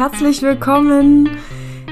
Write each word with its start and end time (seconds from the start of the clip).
Herzlich 0.00 0.40
willkommen 0.40 1.28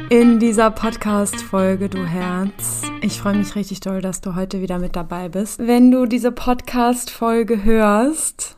in 0.09 0.39
dieser 0.39 0.71
Podcast-Folge, 0.71 1.91
du 1.91 2.07
Herz. 2.07 2.81
Ich 3.03 3.21
freue 3.21 3.37
mich 3.37 3.55
richtig 3.55 3.81
doll, 3.81 4.01
dass 4.01 4.23
du 4.23 4.35
heute 4.35 4.63
wieder 4.63 4.79
mit 4.79 4.97
dabei 4.97 5.29
bist. 5.29 5.59
Wenn 5.59 5.91
du 5.91 6.07
diese 6.07 6.33
Podcast-Folge 6.33 7.65
hörst, 7.65 8.57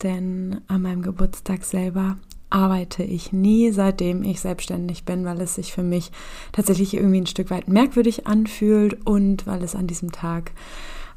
denn 0.03 0.61
an 0.69 0.83
meinem 0.83 1.03
Geburtstag 1.03 1.65
selber 1.65 2.17
arbeite 2.51 3.03
ich 3.03 3.33
nie, 3.33 3.71
seitdem 3.73 4.23
ich 4.25 4.41
selbstständig 4.41 5.05
bin, 5.05 5.25
weil 5.25 5.41
es 5.41 5.55
sich 5.55 5.73
für 5.73 5.83
mich 5.83 6.13
tatsächlich 6.53 6.95
irgendwie 6.95 7.21
ein 7.21 7.27
Stück 7.27 7.51
weit 7.51 7.69
merkwürdig 7.69 8.27
anfühlt 8.27 9.07
und 9.07 9.47
weil 9.47 9.63
es 9.63 9.75
an 9.75 9.87
diesem 9.87 10.13
Tag 10.13 10.53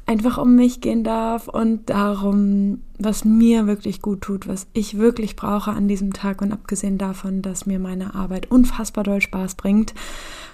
einfach 0.06 0.38
um 0.38 0.54
mich 0.54 0.80
gehen 0.80 1.04
darf 1.04 1.48
und 1.48 1.90
darum, 1.90 2.82
was 2.98 3.24
mir 3.24 3.66
wirklich 3.66 4.00
gut 4.00 4.22
tut, 4.22 4.46
was 4.46 4.66
ich 4.72 4.96
wirklich 4.96 5.36
brauche 5.36 5.72
an 5.72 5.88
diesem 5.88 6.12
Tag. 6.12 6.40
Und 6.40 6.52
abgesehen 6.52 6.96
davon, 6.96 7.42
dass 7.42 7.66
mir 7.66 7.80
meine 7.80 8.14
Arbeit 8.14 8.50
unfassbar 8.50 9.04
doll 9.04 9.20
Spaß 9.20 9.56
bringt, 9.56 9.94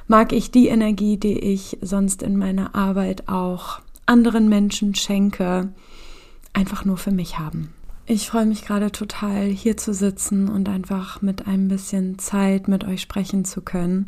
mag 0.08 0.32
ich 0.32 0.50
die 0.50 0.68
Energie, 0.68 1.18
die 1.18 1.38
ich 1.38 1.78
sonst 1.82 2.22
in 2.22 2.36
meiner 2.36 2.74
Arbeit 2.74 3.28
auch 3.28 3.80
anderen 4.06 4.48
Menschen 4.48 4.94
schenke, 4.94 5.68
einfach 6.54 6.84
nur 6.84 6.96
für 6.96 7.12
mich 7.12 7.38
haben. 7.38 7.72
Ich 8.14 8.28
freue 8.28 8.44
mich 8.44 8.66
gerade 8.66 8.92
total, 8.92 9.44
hier 9.46 9.78
zu 9.78 9.94
sitzen 9.94 10.50
und 10.50 10.68
einfach 10.68 11.22
mit 11.22 11.46
ein 11.46 11.68
bisschen 11.68 12.18
Zeit 12.18 12.68
mit 12.68 12.84
euch 12.84 13.00
sprechen 13.00 13.46
zu 13.46 13.62
können. 13.62 14.04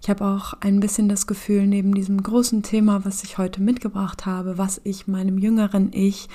Ich 0.00 0.08
habe 0.08 0.24
auch 0.24 0.54
ein 0.60 0.78
bisschen 0.78 1.08
das 1.08 1.26
Gefühl, 1.26 1.66
neben 1.66 1.92
diesem 1.92 2.22
großen 2.22 2.62
Thema, 2.62 3.04
was 3.04 3.24
ich 3.24 3.36
heute 3.36 3.60
mitgebracht 3.60 4.26
habe, 4.26 4.58
was 4.58 4.80
ich 4.84 5.08
meinem 5.08 5.38
jüngeren 5.38 5.90
Ich 5.92 6.28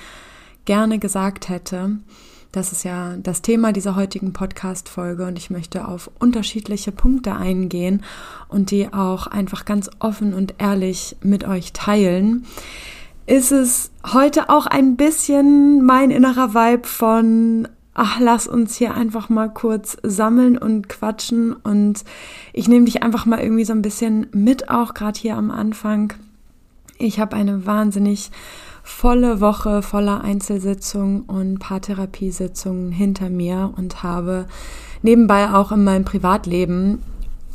gerne 0.66 0.98
gesagt 0.98 1.48
hätte, 1.48 1.96
das 2.52 2.72
ist 2.72 2.84
ja 2.84 3.16
das 3.16 3.40
Thema 3.40 3.72
dieser 3.72 3.96
heutigen 3.96 4.34
Podcast-Folge 4.34 5.24
und 5.24 5.38
ich 5.38 5.48
möchte 5.48 5.88
auf 5.88 6.10
unterschiedliche 6.18 6.92
Punkte 6.92 7.34
eingehen 7.34 8.02
und 8.48 8.70
die 8.70 8.92
auch 8.92 9.28
einfach 9.28 9.64
ganz 9.64 9.88
offen 9.98 10.34
und 10.34 10.56
ehrlich 10.58 11.16
mit 11.22 11.44
euch 11.44 11.72
teilen 11.72 12.44
ist 13.26 13.52
es 13.52 13.90
heute 14.12 14.50
auch 14.50 14.66
ein 14.66 14.96
bisschen 14.96 15.84
mein 15.84 16.10
innerer 16.10 16.54
Vibe 16.54 16.86
von, 16.86 17.68
ach, 17.94 18.20
lass 18.20 18.46
uns 18.46 18.76
hier 18.76 18.94
einfach 18.94 19.28
mal 19.28 19.48
kurz 19.48 19.96
sammeln 20.02 20.58
und 20.58 20.88
quatschen 20.88 21.52
und 21.52 22.04
ich 22.52 22.68
nehme 22.68 22.84
dich 22.84 23.02
einfach 23.02 23.24
mal 23.24 23.40
irgendwie 23.40 23.64
so 23.64 23.72
ein 23.72 23.82
bisschen 23.82 24.26
mit, 24.32 24.68
auch 24.68 24.94
gerade 24.94 25.18
hier 25.18 25.36
am 25.36 25.50
Anfang. 25.50 26.12
Ich 26.98 27.18
habe 27.18 27.36
eine 27.36 27.66
wahnsinnig 27.66 28.30
volle 28.82 29.40
Woche 29.40 29.80
voller 29.80 30.22
Einzelsitzungen 30.22 31.22
und 31.22 31.58
Paartherapiesitzungen 31.58 32.92
hinter 32.92 33.30
mir 33.30 33.72
und 33.74 34.02
habe 34.02 34.46
nebenbei 35.02 35.50
auch 35.50 35.72
in 35.72 35.84
meinem 35.84 36.04
Privatleben 36.04 37.02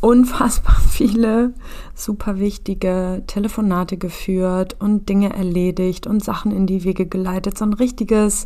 unfassbar 0.02 0.76
viele 0.90 1.54
super 1.94 2.40
wichtige 2.40 3.24
Telefonate 3.28 3.98
geführt 3.98 4.76
und 4.80 5.10
Dinge 5.10 5.34
erledigt 5.34 6.08
und 6.08 6.24
Sachen 6.24 6.52
in 6.52 6.68
die 6.68 6.84
Wege 6.84 7.06
geleitet. 7.06 7.58
So 7.58 7.66
ein 7.66 7.74
richtiges 7.74 8.46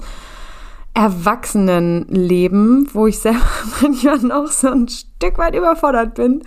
Erwachsenenleben, 0.93 2.87
wo 2.93 3.07
ich 3.07 3.19
selber 3.19 3.39
manchmal 3.81 4.19
noch 4.19 4.47
so 4.47 4.69
ein 4.69 4.87
Stück 4.87 5.37
weit 5.37 5.55
überfordert 5.55 6.15
bin. 6.15 6.43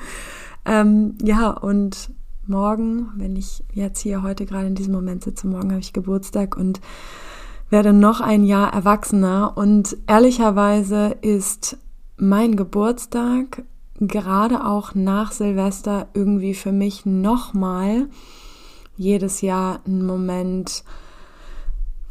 Ähm, 0.65 1.17
ja, 1.23 1.51
und 1.51 2.11
morgen, 2.47 3.09
wenn 3.17 3.37
ich 3.37 3.65
jetzt 3.73 4.01
hier 4.01 4.23
heute 4.23 4.47
gerade 4.47 4.67
in 4.67 4.75
diesem 4.75 4.95
Moment 4.95 5.25
sitze, 5.25 5.47
morgen 5.47 5.71
habe 5.71 5.81
ich 5.81 5.93
Geburtstag 5.93 6.57
und 6.57 6.81
werde 7.71 7.93
noch 7.93 8.21
ein 8.21 8.45
Jahr 8.45 8.73
erwachsener. 8.73 9.57
Und 9.57 9.97
ehrlicherweise 10.07 11.17
ist 11.23 11.79
mein 12.17 12.57
Geburtstag 12.57 13.65
gerade 14.01 14.65
auch 14.65 14.95
nach 14.95 15.33
Silvester 15.33 16.09
irgendwie 16.15 16.55
für 16.55 16.73
mich 16.73 17.07
nochmal 17.07 18.09
jedes 18.97 19.41
Jahr 19.41 19.81
ein 19.87 20.05
Moment 20.05 20.85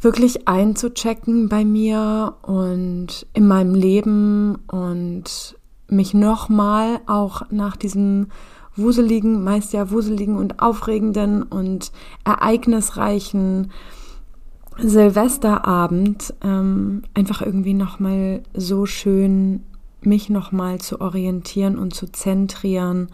wirklich 0.00 0.46
einzuchecken 0.46 1.48
bei 1.48 1.64
mir 1.64 2.34
und 2.42 3.26
in 3.32 3.46
meinem 3.46 3.74
Leben 3.74 4.56
und 4.68 5.56
mich 5.88 6.14
nochmal 6.14 7.00
auch 7.06 7.42
nach 7.50 7.76
diesem 7.76 8.28
wuseligen, 8.76 9.42
meist 9.42 9.72
ja 9.72 9.90
wuseligen 9.90 10.36
und 10.36 10.60
aufregenden 10.60 11.42
und 11.42 11.92
ereignisreichen 12.24 13.70
Silvesterabend 14.78 16.34
ähm, 16.42 17.02
einfach 17.14 17.40
irgendwie 17.40 17.72
nochmal 17.72 18.42
so 18.54 18.84
schön 18.84 19.62
mich 20.02 20.30
nochmal 20.30 20.80
zu 20.80 21.00
orientieren 21.00 21.78
und 21.78 21.94
zu 21.94 22.06
zentrieren 22.10 23.08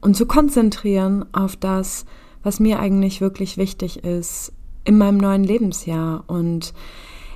und 0.00 0.16
zu 0.16 0.26
konzentrieren 0.26 1.24
auf 1.32 1.56
das, 1.56 2.04
was 2.42 2.60
mir 2.60 2.80
eigentlich 2.80 3.20
wirklich 3.20 3.56
wichtig 3.56 4.04
ist 4.04 4.52
in 4.84 4.98
meinem 4.98 5.18
neuen 5.18 5.44
Lebensjahr. 5.44 6.24
Und 6.26 6.74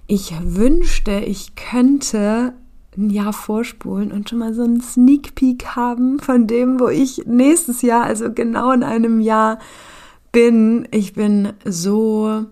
ich 0.07 0.34
wünschte, 0.43 1.21
ich 1.21 1.55
könnte 1.55 2.55
ein 2.97 3.11
Jahr 3.11 3.33
vorspulen 3.33 4.11
und 4.11 4.29
schon 4.29 4.39
mal 4.39 4.55
so 4.55 4.62
einen 4.62 4.81
Sneak 4.81 5.34
Peek 5.34 5.77
haben 5.77 6.19
von 6.19 6.47
dem, 6.47 6.81
wo 6.81 6.89
ich 6.89 7.25
nächstes 7.27 7.83
Jahr, 7.83 8.05
also 8.05 8.33
genau 8.33 8.73
in 8.73 8.83
einem 8.83 9.21
Jahr 9.21 9.59
bin. 10.33 10.89
Ich 10.91 11.13
bin 11.13 11.53
so 11.65 12.47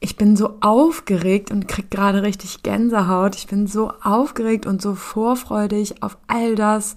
ich 0.00 0.16
bin 0.16 0.34
so 0.34 0.56
aufgeregt 0.60 1.50
und 1.50 1.68
krieg 1.68 1.90
gerade 1.90 2.22
richtig 2.22 2.62
Gänsehaut. 2.62 3.36
Ich 3.36 3.46
bin 3.46 3.66
so 3.66 3.92
aufgeregt 4.02 4.64
und 4.64 4.80
so 4.80 4.94
vorfreudig 4.94 6.02
auf 6.02 6.16
all 6.26 6.54
das, 6.54 6.96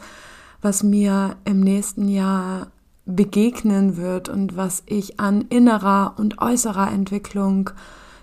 was 0.61 0.83
mir 0.83 1.35
im 1.43 1.59
nächsten 1.59 2.07
Jahr 2.07 2.67
begegnen 3.05 3.97
wird 3.97 4.29
und 4.29 4.55
was 4.55 4.83
ich 4.85 5.19
an 5.19 5.41
innerer 5.49 6.13
und 6.17 6.41
äußerer 6.41 6.89
Entwicklung 6.89 7.71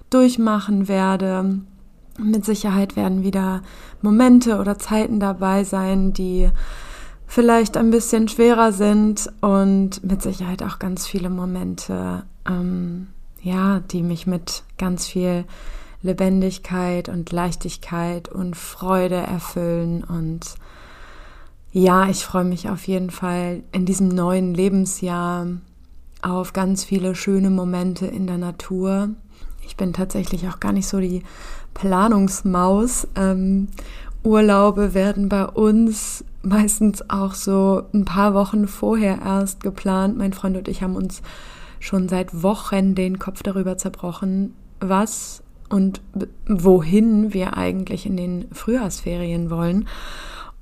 durchmachen 0.08 0.88
werde. 0.88 1.60
Mit 2.18 2.46
Sicherheit 2.46 2.96
werden 2.96 3.22
wieder 3.22 3.60
Momente 4.00 4.58
oder 4.58 4.78
Zeiten 4.78 5.20
dabei 5.20 5.64
sein, 5.64 6.14
die 6.14 6.48
vielleicht 7.26 7.76
ein 7.76 7.90
bisschen 7.90 8.28
schwerer 8.28 8.72
sind 8.72 9.30
und 9.42 10.02
mit 10.02 10.22
Sicherheit 10.22 10.62
auch 10.62 10.78
ganz 10.78 11.06
viele 11.06 11.28
Momente, 11.28 12.24
ähm, 12.48 13.08
ja, 13.42 13.80
die 13.80 14.02
mich 14.02 14.26
mit 14.26 14.64
ganz 14.78 15.06
viel 15.06 15.44
Lebendigkeit 16.02 17.08
und 17.08 17.30
Leichtigkeit 17.32 18.28
und 18.28 18.56
Freude 18.56 19.16
erfüllen. 19.16 20.04
Und 20.04 20.54
ja, 21.72 22.08
ich 22.08 22.24
freue 22.24 22.44
mich 22.44 22.68
auf 22.68 22.86
jeden 22.86 23.10
Fall 23.10 23.62
in 23.72 23.86
diesem 23.86 24.08
neuen 24.08 24.54
Lebensjahr 24.54 25.46
auf 26.22 26.52
ganz 26.52 26.84
viele 26.84 27.14
schöne 27.14 27.50
Momente 27.50 28.06
in 28.06 28.26
der 28.26 28.38
Natur. 28.38 29.10
Ich 29.64 29.76
bin 29.76 29.92
tatsächlich 29.92 30.48
auch 30.48 30.60
gar 30.60 30.72
nicht 30.72 30.88
so 30.88 31.00
die 31.00 31.22
Planungsmaus. 31.74 33.06
Ähm, 33.14 33.68
Urlaube 34.22 34.94
werden 34.94 35.28
bei 35.28 35.46
uns 35.46 36.24
meistens 36.42 37.08
auch 37.08 37.34
so 37.34 37.82
ein 37.94 38.04
paar 38.04 38.34
Wochen 38.34 38.66
vorher 38.66 39.18
erst 39.24 39.62
geplant. 39.62 40.16
Mein 40.16 40.32
Freund 40.32 40.56
und 40.56 40.68
ich 40.68 40.82
haben 40.82 40.96
uns 40.96 41.22
schon 41.80 42.08
seit 42.08 42.42
Wochen 42.42 42.94
den 42.94 43.18
Kopf 43.18 43.42
darüber 43.42 43.76
zerbrochen, 43.76 44.54
was 44.78 45.42
und 45.68 46.00
wohin 46.46 47.32
wir 47.32 47.56
eigentlich 47.56 48.06
in 48.06 48.16
den 48.16 48.46
Frühjahrsferien 48.52 49.50
wollen. 49.50 49.88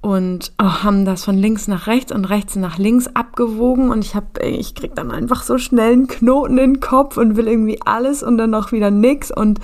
Und 0.00 0.52
oh, 0.62 0.84
haben 0.84 1.04
das 1.04 1.24
von 1.24 1.36
links 1.36 1.66
nach 1.66 1.88
rechts 1.88 2.12
und 2.12 2.24
rechts 2.26 2.54
nach 2.54 2.78
links 2.78 3.08
abgewogen. 3.08 3.90
Und 3.90 4.04
ich 4.04 4.14
habe 4.14 4.26
ich 4.46 4.74
krieg 4.76 4.94
dann 4.94 5.10
einfach 5.10 5.42
so 5.42 5.58
schnell 5.58 5.92
einen 5.92 6.06
Knoten 6.06 6.56
in 6.56 6.74
den 6.74 6.80
Kopf 6.80 7.16
und 7.16 7.36
will 7.36 7.48
irgendwie 7.48 7.80
alles 7.84 8.22
und 8.22 8.38
dann 8.38 8.50
noch 8.50 8.70
wieder 8.70 8.92
nix. 8.92 9.32
Und 9.32 9.58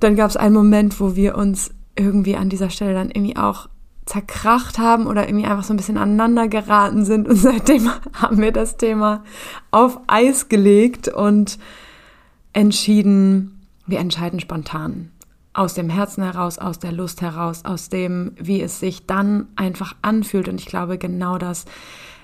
dann 0.00 0.16
gab 0.16 0.30
es 0.30 0.36
einen 0.36 0.54
Moment, 0.54 0.98
wo 0.98 1.14
wir 1.14 1.36
uns 1.36 1.70
irgendwie 1.94 2.34
an 2.36 2.48
dieser 2.48 2.70
Stelle 2.70 2.94
dann 2.94 3.10
irgendwie 3.10 3.36
auch 3.36 3.68
zerkracht 4.06 4.78
haben 4.78 5.06
oder 5.06 5.28
irgendwie 5.28 5.46
einfach 5.46 5.64
so 5.64 5.72
ein 5.72 5.76
bisschen 5.76 5.98
aneinander 5.98 6.48
geraten 6.48 7.04
sind. 7.04 7.28
Und 7.28 7.36
seitdem 7.36 7.90
haben 8.14 8.38
wir 8.38 8.52
das 8.52 8.76
Thema 8.76 9.24
auf 9.70 10.00
Eis 10.06 10.48
gelegt 10.48 11.08
und 11.08 11.58
entschieden, 12.52 13.60
wir 13.86 13.98
entscheiden 13.98 14.40
spontan. 14.40 15.10
Aus 15.54 15.74
dem 15.74 15.90
Herzen 15.90 16.24
heraus, 16.24 16.58
aus 16.58 16.78
der 16.78 16.92
Lust 16.92 17.20
heraus, 17.20 17.64
aus 17.64 17.90
dem, 17.90 18.32
wie 18.38 18.62
es 18.62 18.80
sich 18.80 19.06
dann 19.06 19.48
einfach 19.54 19.94
anfühlt. 20.00 20.48
Und 20.48 20.60
ich 20.60 20.66
glaube, 20.66 20.96
genau 20.96 21.36
das 21.36 21.66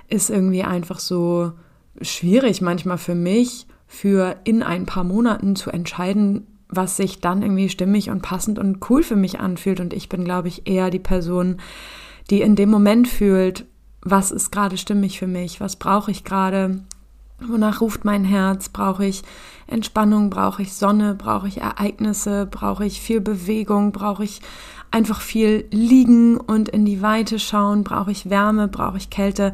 ist 0.08 0.30
irgendwie 0.30 0.64
einfach 0.64 0.98
so 0.98 1.52
schwierig 2.00 2.62
manchmal 2.62 2.98
für 2.98 3.14
mich, 3.14 3.66
für 3.86 4.36
in 4.44 4.62
ein 4.62 4.86
paar 4.86 5.04
Monaten 5.04 5.56
zu 5.56 5.70
entscheiden, 5.70 6.46
was 6.68 6.96
sich 6.96 7.20
dann 7.20 7.42
irgendwie 7.42 7.68
stimmig 7.68 8.10
und 8.10 8.22
passend 8.22 8.58
und 8.58 8.88
cool 8.90 9.02
für 9.02 9.16
mich 9.16 9.40
anfühlt. 9.40 9.80
Und 9.80 9.92
ich 9.92 10.08
bin, 10.08 10.24
glaube 10.24 10.48
ich, 10.48 10.66
eher 10.66 10.90
die 10.90 10.98
Person, 10.98 11.56
die 12.30 12.42
in 12.42 12.56
dem 12.56 12.70
Moment 12.70 13.08
fühlt, 13.08 13.64
was 14.02 14.30
ist 14.30 14.52
gerade 14.52 14.76
stimmig 14.76 15.18
für 15.18 15.26
mich, 15.26 15.60
was 15.60 15.76
brauche 15.76 16.10
ich 16.10 16.24
gerade, 16.24 16.80
wonach 17.40 17.80
ruft 17.80 18.04
mein 18.04 18.24
Herz, 18.24 18.68
brauche 18.68 19.04
ich 19.04 19.22
Entspannung, 19.66 20.30
brauche 20.30 20.62
ich 20.62 20.74
Sonne, 20.74 21.14
brauche 21.14 21.48
ich 21.48 21.60
Ereignisse, 21.60 22.46
brauche 22.46 22.84
ich 22.84 23.00
viel 23.00 23.20
Bewegung, 23.20 23.92
brauche 23.92 24.24
ich 24.24 24.40
einfach 24.90 25.20
viel 25.20 25.66
liegen 25.70 26.38
und 26.38 26.68
in 26.68 26.84
die 26.84 27.02
Weite 27.02 27.38
schauen, 27.38 27.84
brauche 27.84 28.10
ich 28.10 28.30
Wärme, 28.30 28.68
brauche 28.68 28.96
ich 28.96 29.10
Kälte. 29.10 29.52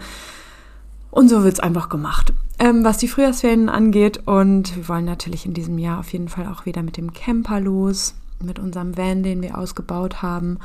Und 1.11 1.29
so 1.29 1.43
wird 1.43 1.55
es 1.55 1.61
einfach 1.61 1.89
gemacht. 1.89 2.33
Ähm, 2.65 2.83
was 2.83 2.97
die 2.97 3.09
Frühjahrsferien 3.09 3.69
angeht. 3.69 4.27
Und 4.27 4.75
wir 4.75 4.89
wollen 4.89 5.05
natürlich 5.05 5.45
in 5.45 5.53
diesem 5.53 5.77
Jahr 5.77 5.99
auf 6.01 6.11
jeden 6.15 6.31
Fall 6.31 6.47
auch 6.47 6.65
wieder 6.65 6.83
mit 6.83 6.97
dem 6.97 7.13
Camper 7.13 7.61
los, 7.61 8.15
mit 8.41 8.59
unserem 8.59 8.97
Van, 8.97 9.23
den 9.23 9.43
wir 9.43 9.59
ausgebaut 9.59 10.23
haben. 10.23 10.59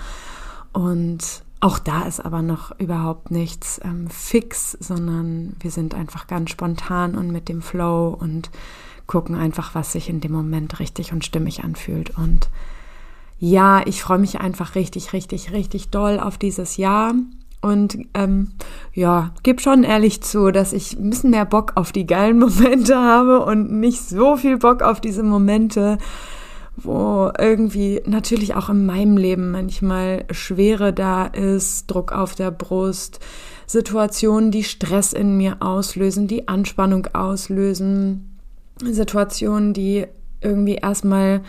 Und 0.72 1.44
auch 1.60 1.78
da 1.78 2.04
ist 2.04 2.22
aber 2.22 2.42
noch 2.42 2.80
überhaupt 2.80 3.32
nichts 3.32 3.82
ähm, 3.84 4.08
fix, 4.10 4.78
sondern 4.80 5.58
wir 5.60 5.72
sind 5.72 5.94
einfach 5.94 6.28
ganz 6.28 6.52
spontan 6.52 7.16
und 7.16 7.34
mit 7.34 7.50
dem 7.50 7.62
Flow 7.62 8.16
und 8.18 8.50
gucken 9.06 9.36
einfach, 9.36 9.76
was 9.76 9.92
sich 9.92 10.08
in 10.08 10.22
dem 10.22 10.32
Moment 10.32 10.80
richtig 10.80 11.12
und 11.12 11.26
stimmig 11.26 11.66
anfühlt. 11.66 12.18
Und 12.18 12.48
ja, 13.40 13.86
ich 13.86 14.02
freue 14.02 14.20
mich 14.20 14.40
einfach 14.40 14.76
richtig, 14.76 15.12
richtig, 15.12 15.52
richtig 15.52 15.90
doll 15.90 16.18
auf 16.18 16.38
dieses 16.38 16.78
Jahr. 16.78 17.14
Und 17.62 17.98
ähm, 18.14 18.52
ja, 18.94 19.32
gebe 19.44 19.62
schon 19.62 19.84
ehrlich 19.84 20.22
zu, 20.22 20.52
dass 20.52 20.72
ich 20.72 20.98
ein 20.98 21.10
bisschen 21.10 21.32
mehr 21.32 21.46
Bock 21.46 21.74
auf 21.76 21.92
die 21.92 22.08
geilen 22.08 22.40
Momente 22.40 22.96
habe 22.96 23.44
und 23.44 23.72
nicht 23.72 24.02
so 24.02 24.38
viel 24.38 24.58
Bock 24.58 24.82
auf 24.82 25.02
diese 25.02 25.24
Momente, 25.24 25.98
wo 26.78 27.32
irgendwie 27.38 28.02
natürlich 28.06 28.56
auch 28.56 28.70
in 28.70 28.86
meinem 28.86 29.18
Leben 29.18 29.52
manchmal 29.52 30.26
Schwere 30.32 30.94
da 30.94 31.26
ist, 31.26 31.88
Druck 31.88 32.14
auf 32.14 32.36
der 32.36 32.52
Brust, 32.52 33.20
Situationen, 33.66 34.52
die 34.52 34.64
Stress 34.64 35.12
in 35.12 35.36
mir 35.38 35.58
auslösen, 35.60 36.28
die 36.28 36.48
Anspannung 36.48 37.08
auslösen, 37.14 38.40
Situationen, 38.82 39.74
die 39.74 40.08
irgendwie 40.42 40.76
erstmal 40.76 41.42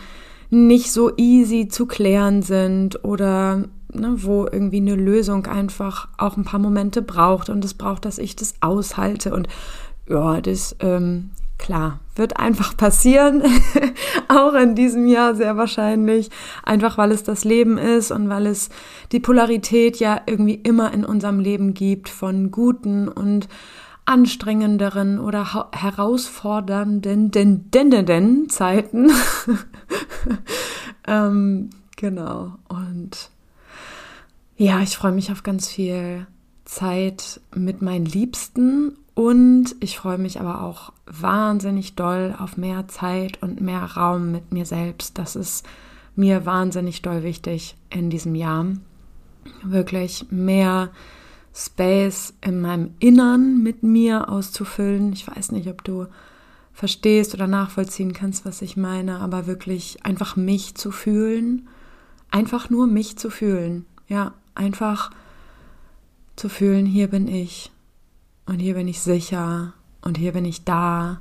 nicht 0.49 0.91
so 0.91 1.15
easy 1.15 1.69
zu 1.69 1.85
klären 1.85 2.41
sind 2.41 3.05
oder 3.05 3.63
ne, 3.93 4.15
wo 4.17 4.45
irgendwie 4.45 4.77
eine 4.77 4.95
Lösung 4.95 5.47
einfach 5.47 6.07
auch 6.17 6.37
ein 6.37 6.43
paar 6.43 6.59
Momente 6.59 7.01
braucht 7.01 7.49
und 7.49 7.63
es 7.65 7.73
braucht, 7.73 8.05
dass 8.05 8.17
ich 8.17 8.35
das 8.35 8.55
aushalte 8.61 9.33
und 9.33 9.47
ja, 10.07 10.41
das 10.41 10.75
ähm, 10.79 11.31
klar 11.57 11.99
wird 12.15 12.37
einfach 12.37 12.75
passieren, 12.75 13.43
auch 14.27 14.53
in 14.53 14.75
diesem 14.75 15.07
Jahr 15.07 15.35
sehr 15.35 15.55
wahrscheinlich, 15.55 16.29
einfach 16.63 16.97
weil 16.97 17.11
es 17.11 17.23
das 17.23 17.45
Leben 17.45 17.77
ist 17.77 18.11
und 18.11 18.29
weil 18.29 18.47
es 18.47 18.69
die 19.11 19.19
Polarität 19.19 19.97
ja 19.97 20.21
irgendwie 20.25 20.55
immer 20.55 20.93
in 20.93 21.05
unserem 21.05 21.39
Leben 21.39 21.73
gibt 21.73 22.09
von 22.09 22.51
guten 22.51 23.07
und 23.07 23.47
anstrengenderen 24.05 25.19
oder 25.19 25.69
herausfordernden 25.71 27.31
den, 27.31 27.69
den, 27.71 27.91
den, 27.91 28.05
den 28.05 28.49
Zeiten. 28.49 29.11
ähm, 31.07 31.69
genau. 31.95 32.57
Und 32.67 33.29
ja, 34.61 34.79
ich 34.81 34.95
freue 34.95 35.11
mich 35.11 35.31
auf 35.31 35.41
ganz 35.41 35.67
viel 35.69 36.27
Zeit 36.65 37.41
mit 37.55 37.81
meinen 37.81 38.05
Liebsten 38.05 38.95
und 39.15 39.75
ich 39.79 39.97
freue 39.97 40.19
mich 40.19 40.39
aber 40.39 40.61
auch 40.61 40.93
wahnsinnig 41.07 41.95
doll 41.95 42.35
auf 42.37 42.57
mehr 42.57 42.87
Zeit 42.87 43.41
und 43.41 43.59
mehr 43.59 43.83
Raum 43.83 44.31
mit 44.31 44.51
mir 44.53 44.67
selbst. 44.67 45.17
Das 45.17 45.35
ist 45.35 45.65
mir 46.15 46.45
wahnsinnig 46.45 47.01
doll 47.01 47.23
wichtig 47.23 47.75
in 47.89 48.11
diesem 48.11 48.35
Jahr. 48.35 48.67
Wirklich 49.63 50.27
mehr 50.29 50.91
Space 51.55 52.35
in 52.41 52.61
meinem 52.61 52.91
Innern 52.99 53.63
mit 53.63 53.81
mir 53.81 54.29
auszufüllen. 54.29 55.11
Ich 55.13 55.27
weiß 55.27 55.53
nicht, 55.53 55.69
ob 55.69 55.83
du 55.83 56.05
verstehst 56.71 57.33
oder 57.33 57.47
nachvollziehen 57.47 58.13
kannst, 58.13 58.45
was 58.45 58.61
ich 58.61 58.77
meine, 58.77 59.21
aber 59.21 59.47
wirklich 59.47 60.05
einfach 60.05 60.35
mich 60.35 60.75
zu 60.75 60.91
fühlen. 60.91 61.67
Einfach 62.29 62.69
nur 62.69 62.85
mich 62.85 63.17
zu 63.17 63.31
fühlen. 63.31 63.87
Ja, 64.07 64.35
einfach 64.55 65.11
zu 66.35 66.49
fühlen, 66.49 66.85
hier 66.85 67.07
bin 67.07 67.27
ich 67.27 67.71
und 68.45 68.59
hier 68.59 68.73
bin 68.73 68.87
ich 68.87 68.99
sicher 68.99 69.73
und 70.01 70.17
hier 70.17 70.33
bin 70.33 70.45
ich 70.45 70.63
da. 70.63 71.19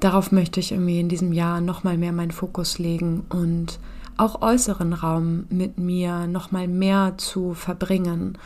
Darauf 0.00 0.30
möchte 0.30 0.60
ich 0.60 0.72
irgendwie 0.72 1.00
in 1.00 1.08
diesem 1.08 1.32
Jahr 1.32 1.60
nochmal 1.60 1.98
mehr 1.98 2.12
meinen 2.12 2.30
Fokus 2.30 2.78
legen 2.78 3.24
und 3.28 3.78
auch 4.16 4.42
äußeren 4.42 4.92
Raum 4.92 5.46
mit 5.50 5.78
mir 5.78 6.26
nochmal 6.26 6.68
mehr 6.68 7.14
zu 7.16 7.54
verbringen. 7.54 8.38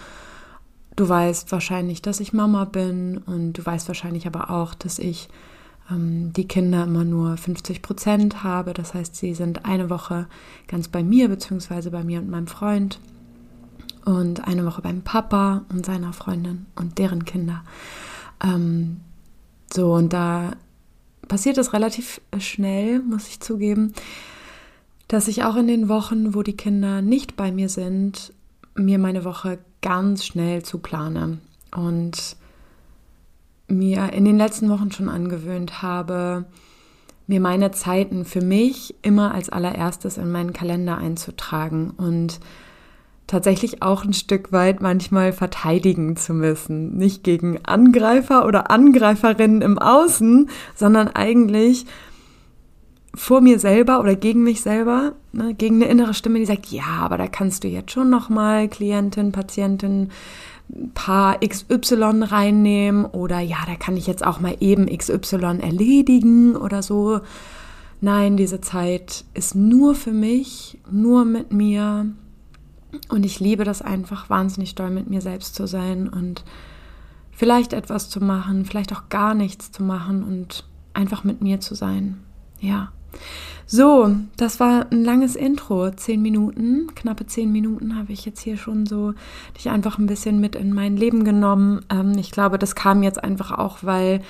Du 0.97 1.09
weißt 1.09 1.53
wahrscheinlich, 1.53 2.03
dass 2.03 2.21
ich 2.21 2.33
Mama 2.33 2.65
bin 2.65 3.19
und 3.19 3.55
du 3.55 3.65
weißt 3.65 3.89
wahrscheinlich 3.89 4.27
aber 4.27 4.51
auch, 4.51 4.75
dass 4.75 4.99
ich 4.99 5.29
ähm, 5.91 6.33
die 6.33 6.49
Kinder 6.49 6.85
immer 6.85 7.05
nur 7.05 7.37
50 7.37 7.83
Prozent 7.83 8.43
habe. 8.43 8.75
Das 8.75 8.95
heißt, 8.95 9.17
sie 9.17 9.35
sind 9.35 9.65
eine 9.65 9.91
Woche 9.91 10.27
ganz 10.67 10.89
bei 10.89 11.03
mir, 11.03 11.29
beziehungsweise 11.29 11.91
bei 11.91 12.05
mir 12.05 12.21
und 12.21 12.31
meinem 12.31 12.49
Freund 12.49 13.01
und 14.05 14.47
eine 14.47 14.65
Woche 14.65 14.83
beim 14.83 15.03
Papa 15.03 15.65
und 15.71 15.85
seiner 15.85 16.13
Freundin 16.13 16.67
und 16.77 16.99
deren 16.99 17.25
Kinder. 17.25 17.63
Ähm, 18.43 19.01
so, 19.73 19.93
und 19.95 20.13
da 20.13 20.53
passiert 21.29 21.59
es 21.59 21.73
relativ 21.73 22.21
schnell, 22.39 23.01
muss 23.01 23.29
ich 23.29 23.41
zugeben, 23.41 23.95
dass 25.09 25.29
ich 25.29 25.45
auch 25.45 25.57
in 25.57 25.67
den 25.67 25.89
Wochen, 25.89 26.35
wo 26.35 26.43
die 26.43 26.57
Kinder 26.57 27.03
nicht 27.03 27.37
bei 27.37 27.53
mir 27.53 27.69
sind, 27.69 28.33
mir 28.75 28.99
meine 28.99 29.25
Woche 29.25 29.59
ganz 29.83 30.25
schnell 30.25 30.63
zuplane 30.63 31.39
und 31.75 32.37
mir 33.69 34.13
in 34.13 34.25
den 34.25 34.37
letzten 34.37 34.69
Wochen 34.69 34.91
schon 34.91 35.09
angewöhnt 35.09 35.83
habe, 35.83 36.47
mir 37.27 37.41
meine 37.41 37.71
Zeiten 37.71 38.25
für 38.25 38.41
mich 38.41 38.97
immer 39.03 39.33
als 39.33 39.51
allererstes 39.51 40.19
in 40.19 40.31
meinen 40.31 40.53
Kalender 40.53 40.99
einzutragen 40.99 41.91
und 41.91 42.41
tatsächlich 43.31 43.81
auch 43.81 44.05
ein 44.05 44.13
Stück 44.13 44.51
weit 44.53 44.83
manchmal 44.83 45.33
verteidigen 45.33 46.17
zu 46.17 46.35
müssen. 46.35 46.97
Nicht 46.97 47.23
gegen 47.23 47.65
Angreifer 47.65 48.45
oder 48.45 48.71
Angreiferinnen 48.71 49.63
im 49.63 49.79
Außen, 49.79 50.51
sondern 50.75 51.09
eigentlich 51.09 51.87
vor 53.15 53.41
mir 53.41 53.59
selber 53.59 54.01
oder 54.01 54.17
gegen 54.17 54.43
mich 54.43 54.63
selber, 54.63 55.13
ne, 55.33 55.55
gegen 55.55 55.77
eine 55.77 55.91
innere 55.91 56.15
Stimme, 56.15 56.39
die 56.39 56.47
sagt, 56.47 56.67
ja, 56.67 56.85
aber 57.01 57.19
da 57.19 57.27
kannst 57.27 57.65
du 57.65 57.69
jetzt 57.69 57.93
schon 57.93 58.11
nochmal 58.11 58.69
Klientin, 58.69 59.33
Patientin, 59.33 60.11
Paar 60.95 61.39
XY 61.41 62.23
reinnehmen 62.23 63.05
oder 63.05 63.41
ja, 63.41 63.59
da 63.67 63.75
kann 63.75 63.97
ich 63.97 64.07
jetzt 64.07 64.25
auch 64.25 64.39
mal 64.41 64.57
eben 64.61 64.87
XY 64.87 65.59
erledigen 65.61 66.57
oder 66.57 66.83
so. 66.83 67.21
Nein, 68.01 68.37
diese 68.37 68.61
Zeit 68.61 69.25
ist 69.35 69.55
nur 69.55 69.95
für 69.95 70.13
mich, 70.13 70.79
nur 70.91 71.25
mit 71.25 71.53
mir, 71.53 72.07
und 73.09 73.25
ich 73.25 73.41
liebe 73.41 73.65
das 73.65 73.83
einfach 73.83 74.31
wahnsinnig 74.31 74.75
doll, 74.75 74.91
mit 74.91 75.09
mir 75.09 75.21
selbst 75.21 75.55
zu 75.55 75.67
sein 75.67 76.09
und 76.09 76.45
vielleicht 77.31 77.73
etwas 77.73 78.09
zu 78.11 78.23
machen, 78.23 78.65
vielleicht 78.65 78.93
auch 78.93 79.09
gar 79.09 79.35
nichts 79.35 79.73
zu 79.73 79.83
machen 79.83 80.23
und 80.23 80.65
einfach 80.93 81.25
mit 81.25 81.41
mir 81.41 81.61
zu 81.61 81.75
sein. 81.75 82.21
Ja. 82.61 82.93
So, 83.67 84.15
das 84.37 84.59
war 84.59 84.87
ein 84.91 85.05
langes 85.05 85.37
Intro, 85.37 85.91
zehn 85.93 86.21
Minuten, 86.21 86.89
knappe 86.95 87.27
zehn 87.27 87.53
Minuten 87.53 87.97
habe 87.97 88.13
ich 88.13 88.25
jetzt 88.25 88.41
hier 88.41 88.57
schon 88.57 88.85
so 88.85 89.15
dich 89.57 89.71
einfach 89.71 89.97
ein 89.99 90.07
bisschen 90.07 90.41
mit 90.41 90.57
in 90.57 90.73
mein 90.73 90.97
Leben 90.97 91.25
genommen. 91.25 91.85
Ähm, 91.89 92.13
ich 92.19 92.33
glaube, 92.33 92.59
das 92.59 92.75
kam 92.75 93.03
jetzt 93.03 93.23
einfach 93.23 93.53
auch, 93.53 93.79
weil 93.83 94.23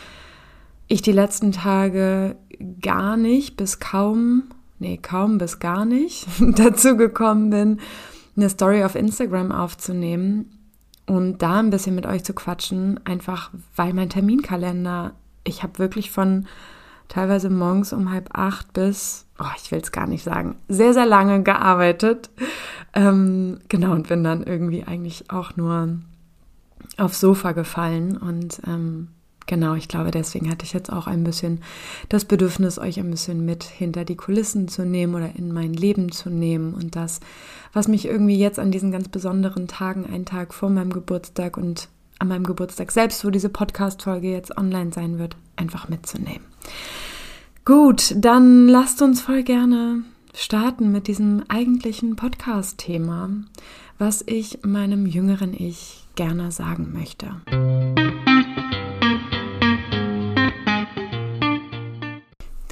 ich 0.89 1.03
die 1.03 1.13
letzten 1.13 1.53
Tage 1.53 2.37
gar 2.83 3.17
nicht 3.17 3.57
bis 3.57 3.81
kaum, 3.81 4.45
nee, 4.79 4.99
kaum 4.99 5.39
bis 5.39 5.59
gar 5.59 5.85
nicht 5.85 6.27
dazu 6.41 6.97
gekommen 6.97 7.49
bin, 7.51 7.81
eine 8.41 8.51
Story 8.51 8.85
auf 8.85 8.95
Instagram 8.95 9.53
aufzunehmen 9.53 10.59
und 11.07 11.43
da 11.43 11.59
ein 11.59 11.71
bisschen 11.71 11.95
mit 11.95 12.07
euch 12.07 12.25
zu 12.25 12.33
quatschen, 12.33 13.01
einfach 13.05 13.51
weil 13.77 13.93
mein 13.95 14.11
Terminkalender, 14.11 15.13
ich 15.45 15.63
habe 15.63 15.79
wirklich 15.79 16.11
von 16.11 16.47
teilweise 17.09 17.51
morgens 17.51 17.93
um 17.93 18.11
halb 18.11 18.31
acht 18.33 18.73
bis, 18.73 19.27
oh, 19.39 19.51
ich 19.57 19.71
will 19.73 19.81
es 19.81 19.93
gar 19.93 20.07
nicht 20.07 20.23
sagen, 20.23 20.57
sehr, 20.69 20.95
sehr 20.95 21.07
lange 21.07 21.43
gearbeitet. 21.43 22.31
Ähm, 22.95 23.59
genau, 23.69 23.93
und 23.93 24.09
bin 24.09 24.25
dann 24.25 24.43
irgendwie 24.43 24.85
eigentlich 24.85 25.31
auch 25.31 25.57
nur 25.57 25.99
aufs 26.97 27.21
Sofa 27.21 27.53
gefallen 27.53 28.17
und 28.17 28.61
ähm, 28.67 29.09
Genau, 29.51 29.75
ich 29.75 29.89
glaube, 29.89 30.13
deswegen 30.13 30.49
hatte 30.49 30.65
ich 30.65 30.73
jetzt 30.73 30.93
auch 30.93 31.09
ein 31.09 31.25
bisschen 31.25 31.59
das 32.09 32.25
Bedürfnis, 32.25 32.79
euch 32.79 33.01
ein 33.01 33.11
bisschen 33.11 33.45
mit 33.45 33.65
hinter 33.65 34.05
die 34.05 34.15
Kulissen 34.15 34.69
zu 34.69 34.87
nehmen 34.87 35.17
oder 35.17 35.35
in 35.35 35.53
mein 35.53 35.75
Leben 35.75 36.13
zu 36.13 36.31
nehmen 36.31 36.73
und 36.73 36.95
das, 36.95 37.19
was 37.73 37.89
mich 37.89 38.07
irgendwie 38.07 38.39
jetzt 38.39 38.61
an 38.61 38.71
diesen 38.71 38.93
ganz 38.93 39.09
besonderen 39.09 39.67
Tagen, 39.67 40.07
einen 40.07 40.25
Tag 40.25 40.55
vor 40.55 40.71
meinem 40.71 40.93
Geburtstag 40.93 41.57
und 41.57 41.89
an 42.21 42.29
meinem 42.29 42.45
Geburtstag 42.45 42.93
selbst, 42.93 43.25
wo 43.25 43.31
diese 43.31 43.49
Podcast-Folge 43.49 44.31
jetzt 44.31 44.57
online 44.57 44.93
sein 44.93 45.19
wird, 45.19 45.37
einfach 45.57 45.89
mitzunehmen. 45.89 46.45
Gut, 47.65 48.15
dann 48.17 48.69
lasst 48.69 49.03
uns 49.03 49.21
voll 49.21 49.43
gerne 49.43 50.05
starten 50.33 50.93
mit 50.93 51.09
diesem 51.09 51.43
eigentlichen 51.49 52.15
Podcast-Thema, 52.15 53.31
was 53.99 54.23
ich 54.25 54.61
meinem 54.63 55.07
jüngeren 55.07 55.55
Ich 55.55 56.07
gerne 56.15 56.53
sagen 56.53 56.93
möchte. 56.93 58.30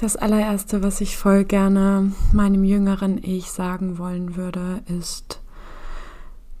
Das 0.01 0.15
allererste, 0.15 0.81
was 0.81 1.01
ich 1.01 1.17
voll 1.17 1.43
gerne 1.43 2.13
meinem 2.31 2.63
jüngeren 2.63 3.21
Ich 3.21 3.51
sagen 3.51 3.97
wollen 3.97 4.37
würde, 4.37 4.81
ist, 4.87 5.41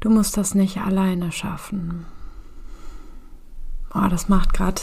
du 0.01 0.09
musst 0.09 0.35
das 0.35 0.55
nicht 0.55 0.79
alleine 0.79 1.31
schaffen. 1.31 2.05
Oh, 3.95 4.09
das 4.09 4.27
macht 4.27 4.53
gerade 4.53 4.81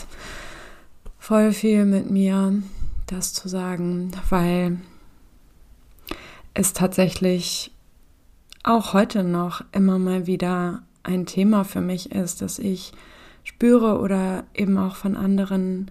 voll 1.19 1.53
viel 1.53 1.85
mit 1.85 2.11
mir, 2.11 2.63
das 3.05 3.35
zu 3.35 3.47
sagen, 3.47 4.13
weil 4.31 4.79
es 6.55 6.73
tatsächlich 6.73 7.73
auch 8.63 8.95
heute 8.95 9.23
noch 9.23 9.63
immer 9.73 9.99
mal 9.99 10.27
wieder 10.27 10.81
ein 11.03 11.27
Thema 11.27 11.65
für 11.65 11.83
mich 11.83 12.11
ist, 12.11 12.41
dass 12.41 12.59
ich 12.59 12.93
spüre 13.45 14.01
oder 14.01 14.45
eben 14.55 14.79
auch 14.79 14.97
von 14.97 15.15
anderen 15.15 15.91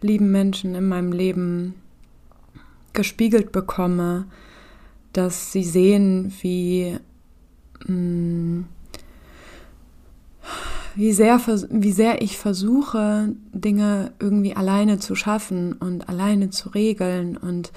lieben 0.00 0.30
Menschen 0.30 0.74
in 0.74 0.88
meinem 0.88 1.12
Leben 1.12 1.74
gespiegelt 2.92 3.52
bekomme, 3.52 4.26
dass 5.12 5.52
sie 5.52 5.64
sehen, 5.64 6.32
wie, 6.40 6.98
mm, 7.86 8.62
wie, 10.94 11.12
sehr, 11.12 11.40
wie 11.70 11.92
sehr 11.92 12.22
ich 12.22 12.38
versuche, 12.38 13.34
Dinge 13.52 14.12
irgendwie 14.18 14.54
alleine 14.54 14.98
zu 14.98 15.14
schaffen 15.14 15.72
und 15.72 16.08
alleine 16.08 16.50
zu 16.50 16.70
regeln 16.70 17.36
und 17.36 17.72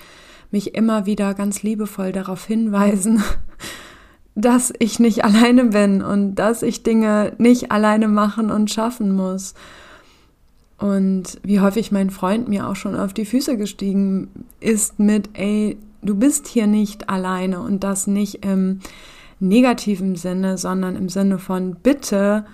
mich 0.52 0.76
immer 0.76 1.06
wieder 1.06 1.34
ganz 1.34 1.64
liebevoll 1.64 2.12
darauf 2.12 2.46
hinweisen, 2.46 3.24
dass 4.36 4.74
ich 4.80 5.00
nicht 5.00 5.24
alleine 5.26 5.66
bin 5.66 6.02
und 6.02 6.36
dass 6.36 6.62
ich 6.62 6.84
Dinge 6.84 7.34
nicht 7.38 7.72
alleine 7.72 8.08
machen 8.08 8.52
und 8.52 8.72
schaffen 8.72 9.12
muss. 9.12 9.54
Und 10.82 11.40
wie 11.44 11.60
häufig 11.60 11.92
mein 11.92 12.10
Freund 12.10 12.50
mir 12.50 12.68
auch 12.68 12.76
schon 12.76 12.96
auf 12.96 13.14
die 13.14 13.26
Füße 13.26 13.56
gestiegen 13.56 14.30
ist 14.60 14.98
mit, 14.98 15.30
ey, 15.34 15.78
du 16.02 16.16
bist 16.16 16.48
hier 16.48 16.66
nicht 16.66 17.08
alleine 17.08 17.60
und 17.60 17.84
das 17.84 18.08
nicht 18.08 18.44
im 18.44 18.80
negativen 19.40 20.16
Sinne, 20.16 20.58
sondern 20.58 20.96
im 20.96 21.08
Sinne 21.08 21.38
von, 21.38 21.76
bitte 21.76 22.46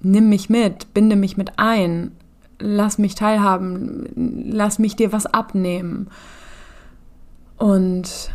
nimm 0.00 0.30
mich 0.30 0.48
mit, 0.48 0.94
binde 0.94 1.14
mich 1.14 1.36
mit 1.36 1.58
ein, 1.58 2.12
lass 2.58 2.96
mich 2.96 3.16
teilhaben, 3.16 4.48
lass 4.50 4.78
mich 4.78 4.96
dir 4.96 5.12
was 5.12 5.26
abnehmen. 5.26 6.08
Und 7.58 8.34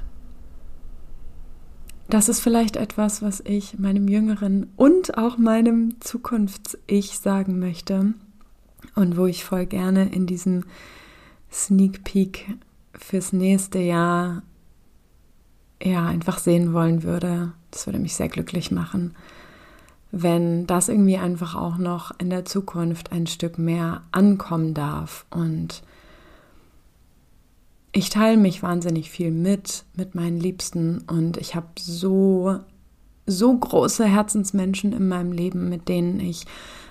das 2.08 2.30
ist 2.30 2.40
vielleicht 2.40 2.76
etwas, 2.76 3.24
was 3.24 3.42
ich 3.44 3.80
meinem 3.80 4.08
jüngeren 4.08 4.68
und 4.76 5.18
auch 5.18 5.40
meinem 5.40 6.00
Zukunfts-Ich 6.02 7.18
sagen 7.18 7.58
möchte 7.58 8.14
und 8.96 9.18
wo 9.18 9.26
ich 9.26 9.44
voll 9.44 9.66
gerne 9.66 10.10
in 10.14 10.28
diesem 10.28 10.66
Sneak 11.52 12.04
Peek 12.04 12.56
fürs 12.94 13.34
nächste 13.34 13.80
Jahr 13.80 14.44
ja 15.82 16.06
einfach 16.06 16.38
sehen 16.38 16.74
wollen 16.74 17.04
würde. 17.04 17.54
Das 17.72 17.86
würde 17.86 18.00
mich 18.00 18.16
sehr 18.16 18.30
glücklich 18.30 18.72
machen, 18.72 19.16
wenn 20.12 20.66
das 20.68 20.90
irgendwie 20.90 21.18
einfach 21.18 21.56
auch 21.56 21.78
noch 21.78 22.18
in 22.20 22.30
der 22.30 22.46
Zukunft 22.46 23.12
ein 23.12 23.28
Stück 23.28 23.58
mehr 23.58 24.04
ankommen 24.12 24.74
darf 24.74 25.26
und 25.30 25.84
ich 27.92 28.10
teile 28.10 28.36
mich 28.36 28.62
wahnsinnig 28.62 29.10
viel 29.10 29.32
mit, 29.32 29.86
mit 29.96 30.16
meinen 30.16 30.38
Liebsten 30.38 31.00
und 31.08 31.38
ich 31.38 31.56
habe 31.56 31.68
so, 31.80 32.60
so 33.26 33.58
große 33.58 34.06
Herzensmenschen 34.06 34.92
in 34.92 35.08
meinem 35.08 35.32
Leben, 35.32 35.70
mit 35.70 35.88
denen 35.88 36.20
ich 36.20 36.46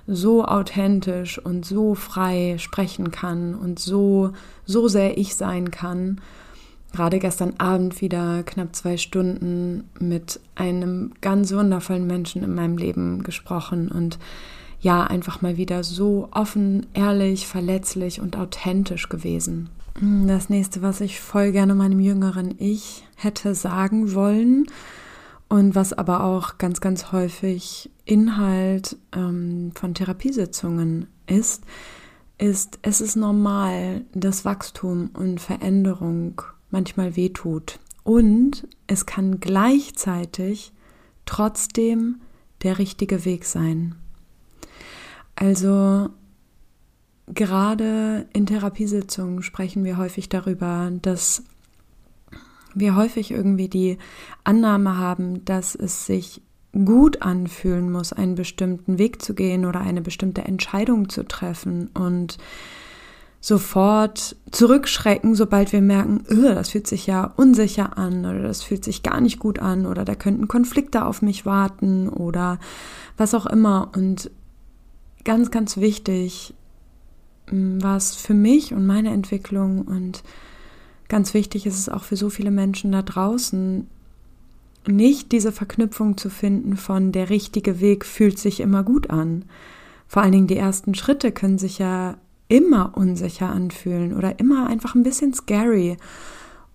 so 0.06 0.44
authentisch 0.44 1.38
und 1.38 1.64
so 1.64 1.94
frei 1.94 2.56
sprechen 2.58 3.10
kann 3.10 3.54
und 3.54 3.78
so, 3.78 4.32
so 4.64 4.88
sehr 4.88 5.16
ich 5.18 5.34
sein 5.34 5.70
kann. 5.70 6.20
Gerade 6.92 7.18
gestern 7.18 7.54
Abend 7.58 8.00
wieder 8.00 8.42
knapp 8.44 8.76
zwei 8.76 8.96
Stunden 8.96 9.88
mit 9.98 10.40
einem 10.54 11.12
ganz 11.20 11.52
wundervollen 11.52 12.06
Menschen 12.06 12.44
in 12.44 12.54
meinem 12.54 12.76
Leben 12.76 13.22
gesprochen 13.22 13.88
und 13.88 14.18
ja, 14.80 15.04
einfach 15.04 15.40
mal 15.40 15.56
wieder 15.56 15.82
so 15.82 16.28
offen, 16.30 16.86
ehrlich, 16.92 17.46
verletzlich 17.46 18.20
und 18.20 18.36
authentisch 18.36 19.08
gewesen. 19.08 19.70
Das 20.26 20.50
nächste, 20.50 20.82
was 20.82 21.00
ich 21.00 21.20
voll 21.20 21.52
gerne 21.52 21.74
meinem 21.74 22.00
jüngeren 22.00 22.54
Ich 22.58 23.04
hätte 23.16 23.54
sagen 23.54 24.12
wollen, 24.12 24.66
und 25.48 25.74
was 25.74 25.92
aber 25.92 26.24
auch 26.24 26.58
ganz, 26.58 26.80
ganz 26.80 27.12
häufig 27.12 27.90
Inhalt 28.04 28.96
ähm, 29.12 29.72
von 29.74 29.94
Therapiesitzungen 29.94 31.08
ist, 31.26 31.64
ist, 32.38 32.78
es 32.82 33.00
ist 33.00 33.16
normal, 33.16 34.02
dass 34.12 34.44
Wachstum 34.44 35.10
und 35.14 35.40
Veränderung 35.40 36.42
manchmal 36.70 37.16
wehtut. 37.16 37.78
Und 38.02 38.68
es 38.86 39.06
kann 39.06 39.40
gleichzeitig 39.40 40.72
trotzdem 41.24 42.20
der 42.62 42.78
richtige 42.78 43.24
Weg 43.24 43.44
sein. 43.44 43.94
Also 45.36 46.10
gerade 47.26 48.26
in 48.32 48.46
Therapiesitzungen 48.46 49.42
sprechen 49.42 49.84
wir 49.84 49.96
häufig 49.96 50.28
darüber, 50.28 50.92
dass 51.02 51.44
wir 52.74 52.96
häufig 52.96 53.30
irgendwie 53.30 53.68
die 53.68 53.98
Annahme 54.42 54.96
haben, 54.98 55.44
dass 55.44 55.74
es 55.74 56.06
sich 56.06 56.42
gut 56.74 57.22
anfühlen 57.22 57.90
muss, 57.90 58.12
einen 58.12 58.34
bestimmten 58.34 58.98
Weg 58.98 59.22
zu 59.22 59.34
gehen 59.34 59.64
oder 59.64 59.80
eine 59.80 60.02
bestimmte 60.02 60.42
Entscheidung 60.42 61.08
zu 61.08 61.24
treffen 61.24 61.88
und 61.94 62.38
sofort 63.40 64.36
zurückschrecken, 64.50 65.34
sobald 65.34 65.72
wir 65.72 65.82
merken, 65.82 66.24
das 66.28 66.70
fühlt 66.70 66.86
sich 66.86 67.06
ja 67.06 67.32
unsicher 67.36 67.98
an 67.98 68.24
oder 68.24 68.40
das 68.40 68.62
fühlt 68.62 68.82
sich 68.82 69.02
gar 69.02 69.20
nicht 69.20 69.38
gut 69.38 69.58
an 69.58 69.84
oder 69.84 70.06
da 70.06 70.14
könnten 70.14 70.48
Konflikte 70.48 71.04
auf 71.04 71.20
mich 71.20 71.44
warten 71.44 72.08
oder 72.08 72.58
was 73.18 73.34
auch 73.34 73.44
immer. 73.44 73.90
Und 73.94 74.30
ganz, 75.24 75.50
ganz 75.50 75.76
wichtig 75.76 76.54
war 77.50 77.98
es 77.98 78.14
für 78.14 78.32
mich 78.32 78.72
und 78.72 78.86
meine 78.86 79.10
Entwicklung 79.10 79.82
und 79.82 80.22
ganz 81.08 81.34
wichtig 81.34 81.66
ist 81.66 81.78
es 81.78 81.90
auch 81.90 82.02
für 82.02 82.16
so 82.16 82.30
viele 82.30 82.50
Menschen 82.50 82.92
da 82.92 83.02
draußen, 83.02 83.86
nicht 84.86 85.32
diese 85.32 85.52
Verknüpfung 85.52 86.16
zu 86.16 86.30
finden 86.30 86.76
von 86.76 87.12
der 87.12 87.30
richtige 87.30 87.80
Weg 87.80 88.04
fühlt 88.04 88.38
sich 88.38 88.60
immer 88.60 88.82
gut 88.82 89.10
an. 89.10 89.44
Vor 90.06 90.22
allen 90.22 90.32
Dingen 90.32 90.46
die 90.46 90.56
ersten 90.56 90.94
Schritte 90.94 91.32
können 91.32 91.58
sich 91.58 91.78
ja 91.78 92.16
immer 92.48 92.96
unsicher 92.96 93.48
anfühlen 93.48 94.14
oder 94.14 94.38
immer 94.38 94.66
einfach 94.66 94.94
ein 94.94 95.02
bisschen 95.02 95.32
scary. 95.34 95.96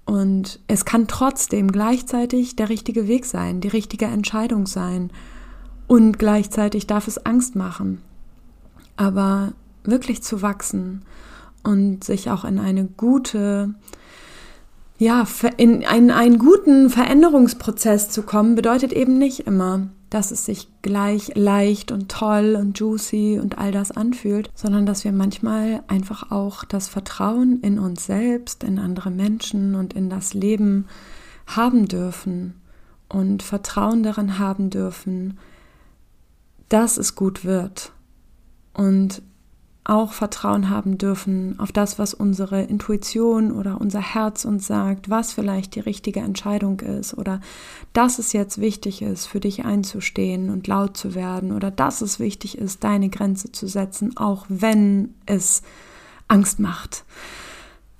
Und 0.05 0.59
es 0.67 0.85
kann 0.85 1.07
trotzdem 1.07 1.71
gleichzeitig 1.71 2.55
der 2.55 2.69
richtige 2.69 3.07
Weg 3.07 3.25
sein, 3.25 3.61
die 3.61 3.67
richtige 3.67 4.05
Entscheidung 4.05 4.65
sein. 4.65 5.11
Und 5.87 6.17
gleichzeitig 6.17 6.87
darf 6.87 7.07
es 7.07 7.25
Angst 7.25 7.55
machen. 7.55 8.01
Aber 8.97 9.53
wirklich 9.83 10.23
zu 10.23 10.41
wachsen 10.41 11.03
und 11.63 12.03
sich 12.03 12.29
auch 12.31 12.43
in 12.43 12.59
eine 12.59 12.85
gute 12.85 13.73
ja, 14.99 15.25
in 15.55 15.85
einen, 15.85 16.11
einen 16.11 16.37
guten 16.37 16.89
Veränderungsprozess 16.89 18.09
zu 18.09 18.21
kommen, 18.21 18.55
bedeutet 18.55 18.91
eben 18.91 19.17
nicht 19.17 19.47
immer, 19.47 19.87
dass 20.09 20.31
es 20.31 20.43
sich 20.45 20.67
gleich 20.81 21.31
leicht 21.35 21.93
und 21.93 22.11
toll 22.11 22.57
und 22.59 22.77
juicy 22.77 23.39
und 23.41 23.57
all 23.57 23.71
das 23.71 23.91
anfühlt, 23.91 24.49
sondern 24.53 24.85
dass 24.85 25.05
wir 25.05 25.13
manchmal 25.13 25.83
einfach 25.87 26.31
auch 26.31 26.65
das 26.65 26.89
Vertrauen 26.89 27.61
in 27.61 27.79
uns 27.79 28.05
selbst, 28.05 28.65
in 28.65 28.77
andere 28.77 29.09
Menschen 29.09 29.75
und 29.75 29.93
in 29.93 30.09
das 30.09 30.33
Leben 30.33 30.85
haben 31.47 31.87
dürfen 31.87 32.55
und 33.07 33.41
Vertrauen 33.41 34.03
daran 34.03 34.37
haben 34.37 34.69
dürfen, 34.69 35.39
dass 36.67 36.97
es 36.97 37.15
gut 37.15 37.45
wird 37.45 37.93
und 38.73 39.21
auch 39.83 40.13
Vertrauen 40.13 40.69
haben 40.69 40.97
dürfen 40.97 41.59
auf 41.59 41.71
das, 41.71 41.97
was 41.97 42.13
unsere 42.13 42.61
Intuition 42.61 43.51
oder 43.51 43.81
unser 43.81 44.01
Herz 44.01 44.45
uns 44.45 44.67
sagt, 44.67 45.09
was 45.09 45.33
vielleicht 45.33 45.75
die 45.75 45.79
richtige 45.79 46.19
Entscheidung 46.19 46.79
ist 46.81 47.17
oder 47.17 47.41
dass 47.93 48.19
es 48.19 48.33
jetzt 48.33 48.61
wichtig 48.61 49.01
ist, 49.01 49.25
für 49.25 49.39
dich 49.39 49.65
einzustehen 49.65 50.49
und 50.49 50.67
laut 50.67 50.95
zu 50.95 51.15
werden 51.15 51.51
oder 51.51 51.71
dass 51.71 52.01
es 52.01 52.19
wichtig 52.19 52.57
ist, 52.57 52.83
deine 52.83 53.09
Grenze 53.09 53.51
zu 53.51 53.67
setzen, 53.67 54.15
auch 54.15 54.45
wenn 54.49 55.15
es 55.25 55.63
Angst 56.27 56.59
macht. 56.59 57.03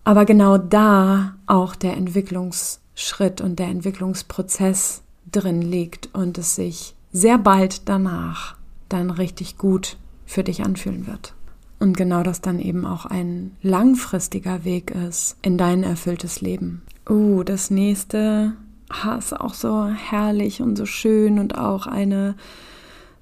Aber 0.04 0.26
genau 0.26 0.58
da 0.58 1.36
auch 1.48 1.76
der 1.76 1.98
Entwicklungsschritt 1.98 3.42
und 3.42 3.58
der 3.58 3.68
Entwicklungsprozess 3.68 5.02
drin 5.32 5.62
liegt 5.62 6.14
und 6.14 6.38
es 6.38 6.56
sich 6.56 6.96
sehr 7.12 7.38
bald 7.38 7.88
danach 7.90 8.56
dann 8.90 9.12
richtig 9.12 9.58
gut 9.58 9.98
für 10.26 10.44
dich 10.44 10.64
anfühlen 10.64 11.08
wird. 11.08 11.34
Und 11.80 11.96
genau 11.96 12.24
das 12.24 12.42
dann 12.42 12.60
eben 12.60 12.86
auch 12.86 13.06
ein 13.06 13.56
langfristiger 13.62 14.66
Weg 14.66 14.92
ist 14.92 15.38
in 15.42 15.58
dein 15.58 15.84
erfülltes 15.84 16.42
Leben. 16.42 16.82
Uh, 17.10 17.44
das 17.44 17.72
nächste 17.72 18.54
ah, 18.90 19.16
ist 19.16 19.40
auch 19.40 19.54
so 19.54 19.88
herrlich 19.88 20.62
und 20.62 20.76
so 20.76 20.86
schön 20.86 21.40
und 21.40 21.58
auch 21.58 21.88
eine 21.88 22.36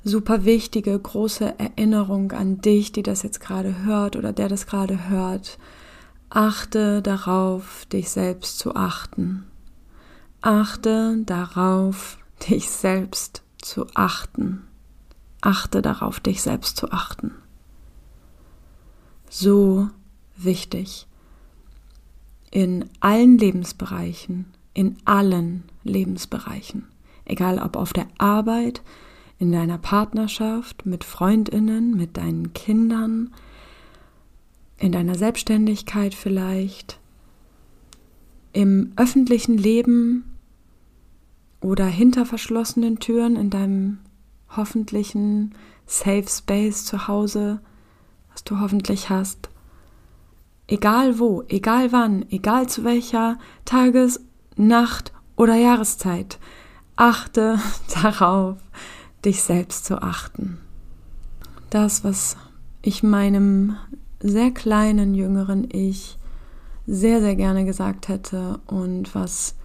super 0.03 0.45
wichtige, 0.45 0.97
große 0.97 1.59
Erinnerung 1.59 2.31
an 2.31 2.59
dich, 2.59 2.91
die 2.91 3.03
das 3.03 3.23
jetzt 3.23 3.39
gerade 3.39 3.83
hört 3.83 4.15
oder 4.15 4.33
der 4.33 4.49
das 4.49 4.65
gerade 4.65 5.09
hört. 5.09 5.59
Achte 6.29 7.01
darauf, 7.01 7.85
dich 7.85 8.09
selbst 8.09 8.57
zu 8.59 8.75
achten. 8.75 9.45
Achte 10.41 11.17
darauf, 11.25 12.17
dich 12.49 12.69
selbst 12.69 13.43
zu 13.61 13.87
achten. 13.93 14.63
Achte 15.41 15.81
darauf, 15.81 16.19
dich 16.19 16.41
selbst 16.41 16.77
zu 16.77 16.91
achten. 16.91 17.31
So 19.29 19.89
wichtig. 20.35 21.07
In 22.51 22.85
allen 22.99 23.37
Lebensbereichen, 23.37 24.45
in 24.73 24.97
allen 25.05 25.63
Lebensbereichen. 25.83 26.87
Egal 27.25 27.59
ob 27.59 27.75
auf 27.75 27.93
der 27.93 28.07
Arbeit, 28.17 28.81
in 29.39 29.51
deiner 29.51 29.77
Partnerschaft, 29.77 30.85
mit 30.85 31.03
Freundinnen, 31.03 31.95
mit 31.95 32.17
deinen 32.17 32.53
Kindern, 32.53 33.33
in 34.77 34.91
deiner 34.91 35.15
Selbstständigkeit 35.15 36.15
vielleicht, 36.15 36.99
im 38.53 38.93
öffentlichen 38.95 39.57
Leben 39.57 40.23
oder 41.61 41.85
hinter 41.85 42.25
verschlossenen 42.25 42.99
Türen 42.99 43.35
in 43.35 43.49
deinem 43.49 43.99
hoffentlichen 44.55 45.53
Safe 45.85 46.25
Space 46.27 46.85
zu 46.85 47.07
Hause, 47.07 47.59
was 48.37 48.43
du 48.43 48.59
hoffentlich 48.59 49.09
hast. 49.09 49.49
Egal 50.67 51.17
wo, 51.17 51.43
egal 51.47 51.91
wann, 51.91 52.23
egal 52.29 52.69
zu 52.69 52.83
welcher 52.83 53.39
Tages-, 53.65 54.19
Nacht- 54.55 55.11
oder 55.35 55.55
Jahreszeit, 55.55 56.37
achte 56.95 57.57
darauf, 58.03 58.57
dich 59.25 59.41
selbst 59.41 59.85
zu 59.85 60.03
achten. 60.03 60.59
Das, 61.71 62.03
was 62.03 62.37
ich 62.83 63.01
meinem 63.01 63.75
sehr 64.19 64.51
kleinen 64.51 65.15
jüngeren 65.15 65.67
Ich 65.71 66.19
sehr, 66.85 67.21
sehr 67.21 67.35
gerne 67.35 67.65
gesagt 67.65 68.07
hätte 68.07 68.59
und 68.67 69.15
was 69.15 69.55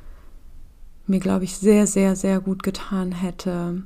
mir, 1.07 1.21
glaube 1.21 1.45
ich, 1.45 1.59
sehr, 1.59 1.87
sehr, 1.87 2.17
sehr 2.17 2.41
gut 2.41 2.63
getan 2.63 3.13
hätte. 3.13 3.83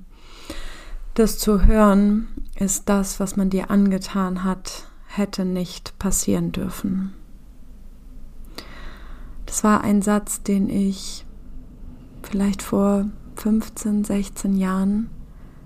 Das 1.17 1.39
zu 1.39 1.65
hören 1.65 2.29
ist 2.57 2.91
das, 2.91 3.21
was 3.21 3.37
man 3.37 3.49
dir 3.49 3.71
angetan 3.71 4.45
hat, 4.45 4.87
hätte 5.07 5.47
nicht 5.47 5.99
passieren 5.99 6.53
dürfen. 6.53 7.15
Das 9.47 9.65
war 9.65 9.81
ein 9.81 10.03
Satz, 10.03 10.43
den 10.43 10.69
ich 10.69 11.25
vielleicht 12.23 12.61
vor 12.61 13.07
15, 13.37 14.05
16 14.05 14.59
Jahren 14.59 15.09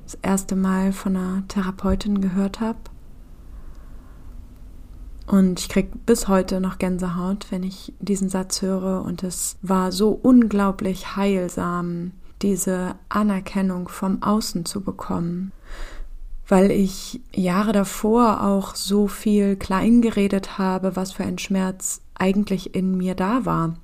das 0.04 0.16
erste 0.22 0.54
Mal 0.54 0.92
von 0.92 1.16
einer 1.16 1.42
Therapeutin 1.48 2.20
gehört 2.20 2.60
habe. 2.60 2.78
Und 5.26 5.58
ich 5.58 5.68
kriege 5.68 5.98
bis 6.06 6.28
heute 6.28 6.60
noch 6.60 6.78
Gänsehaut, 6.78 7.50
wenn 7.50 7.64
ich 7.64 7.92
diesen 7.98 8.28
Satz 8.28 8.62
höre. 8.62 9.04
Und 9.04 9.24
es 9.24 9.58
war 9.62 9.90
so 9.90 10.10
unglaublich 10.10 11.16
heilsam, 11.16 12.12
diese 12.42 12.94
Anerkennung 13.08 13.88
vom 13.88 14.22
Außen 14.22 14.64
zu 14.64 14.80
bekommen. 14.80 15.52
Weil 16.48 16.70
ich 16.70 17.20
Jahre 17.32 17.72
davor 17.72 18.42
auch 18.42 18.74
so 18.74 19.06
viel 19.06 19.56
kleingeredet 19.56 20.58
habe, 20.58 20.96
was 20.96 21.12
für 21.12 21.24
ein 21.24 21.38
Schmerz 21.38 22.00
eigentlich 22.14 22.74
in 22.74 22.96
mir 22.96 23.14
da 23.14 23.44
war 23.44 23.74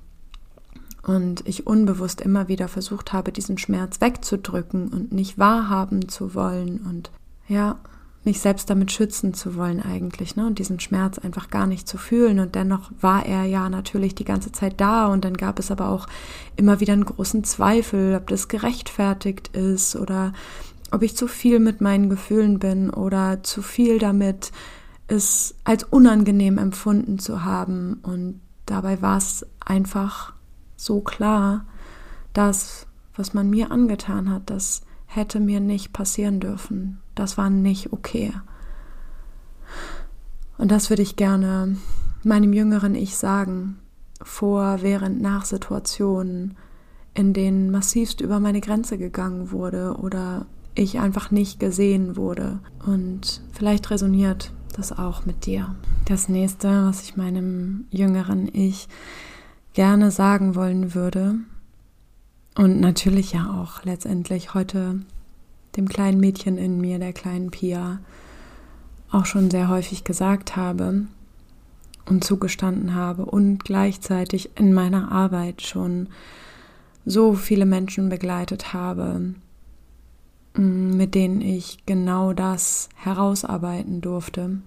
und 1.07 1.47
ich 1.47 1.65
unbewusst 1.65 2.21
immer 2.21 2.49
wieder 2.49 2.67
versucht 2.67 3.13
habe, 3.13 3.31
diesen 3.31 3.57
Schmerz 3.57 4.01
wegzudrücken 4.01 4.89
und 4.89 5.13
nicht 5.13 5.39
wahrhaben 5.39 6.09
zu 6.09 6.35
wollen 6.35 6.79
und 6.79 7.11
ja, 7.47 7.79
mich 8.27 8.41
selbst 8.41 8.69
damit 8.69 8.91
schützen 8.91 9.33
zu 9.33 9.55
wollen 9.55 9.81
eigentlich, 9.81 10.35
ne? 10.35 10.45
Und 10.45 10.59
diesen 10.59 10.81
Schmerz 10.81 11.17
einfach 11.17 11.49
gar 11.49 11.65
nicht 11.65 11.87
zu 11.87 11.97
fühlen. 11.97 12.39
Und 12.39 12.55
dennoch 12.55 12.91
war 12.99 13.25
er 13.25 13.45
ja 13.45 13.69
natürlich 13.69 14.15
die 14.15 14.25
ganze 14.25 14.51
Zeit 14.51 14.81
da. 14.81 15.07
Und 15.07 15.23
dann 15.23 15.35
gab 15.35 15.59
es 15.59 15.71
aber 15.71 15.87
auch 15.87 16.07
immer 16.57 16.81
wieder 16.81 16.91
einen 16.91 17.05
großen 17.05 17.45
Zweifel, 17.45 18.15
ob 18.15 18.27
das 18.27 18.49
gerechtfertigt 18.49 19.55
ist 19.55 19.95
oder 19.95 20.33
ob 20.91 21.03
ich 21.03 21.15
zu 21.15 21.27
viel 21.27 21.59
mit 21.59 21.79
meinen 21.79 22.09
Gefühlen 22.09 22.59
bin 22.59 22.89
oder 22.89 23.43
zu 23.43 23.61
viel 23.61 23.97
damit, 23.97 24.51
es 25.07 25.55
als 25.63 25.85
unangenehm 25.85 26.57
empfunden 26.57 27.19
zu 27.19 27.45
haben. 27.45 28.01
Und 28.03 28.41
dabei 28.65 29.01
war 29.01 29.17
es 29.17 29.45
einfach 29.61 30.33
so 30.75 30.99
klar, 30.99 31.65
das, 32.33 32.87
was 33.15 33.33
man 33.33 33.49
mir 33.49 33.71
angetan 33.71 34.29
hat, 34.29 34.49
das 34.49 34.81
hätte 35.05 35.39
mir 35.39 35.61
nicht 35.61 35.93
passieren 35.93 36.41
dürfen. 36.41 36.99
Das 37.17 37.37
war 37.37 37.49
nicht 37.49 37.91
okay. 37.91 38.31
Und 40.57 40.71
das 40.71 40.89
würde 40.89 41.01
ich 41.01 41.15
gerne 41.15 41.77
meinem 42.23 42.53
jüngeren 42.53 42.95
Ich 42.95 43.17
sagen, 43.17 43.79
vor, 44.21 44.81
während, 44.81 45.21
nach 45.21 45.45
Situationen, 45.45 46.55
in 47.13 47.33
denen 47.33 47.71
massivst 47.71 48.21
über 48.21 48.39
meine 48.39 48.61
Grenze 48.61 48.97
gegangen 48.97 49.51
wurde 49.51 49.95
oder 49.99 50.45
ich 50.75 50.99
einfach 50.99 51.31
nicht 51.31 51.59
gesehen 51.59 52.15
wurde. 52.15 52.59
Und 52.85 53.41
vielleicht 53.51 53.89
resoniert 53.89 54.51
das 54.75 54.97
auch 54.97 55.25
mit 55.25 55.45
dir. 55.45 55.75
Das 56.05 56.29
nächste, 56.29 56.85
was 56.85 57.01
ich 57.01 57.17
meinem 57.17 57.85
jüngeren 57.89 58.47
Ich 58.53 58.87
gerne 59.73 60.11
sagen 60.11 60.55
wollen 60.55 60.93
würde 60.93 61.35
und 62.55 62.79
natürlich 62.79 63.33
ja 63.33 63.61
auch 63.61 63.83
letztendlich 63.83 64.53
heute 64.53 65.01
dem 65.77 65.87
kleinen 65.87 66.19
Mädchen 66.19 66.57
in 66.57 66.81
mir, 66.81 66.99
der 66.99 67.13
kleinen 67.13 67.51
Pia, 67.51 67.99
auch 69.11 69.25
schon 69.25 69.49
sehr 69.49 69.69
häufig 69.69 70.03
gesagt 70.03 70.55
habe 70.55 71.05
und 72.05 72.23
zugestanden 72.23 72.95
habe 72.95 73.25
und 73.25 73.63
gleichzeitig 73.63 74.49
in 74.57 74.73
meiner 74.73 75.11
Arbeit 75.11 75.61
schon 75.61 76.09
so 77.05 77.33
viele 77.33 77.65
Menschen 77.65 78.09
begleitet 78.09 78.73
habe, 78.73 79.33
mm, 80.55 80.97
mit 80.97 81.15
denen 81.15 81.41
ich 81.41 81.85
genau 81.85 82.33
das 82.33 82.89
herausarbeiten 82.95 84.01
durfte. 84.01 84.57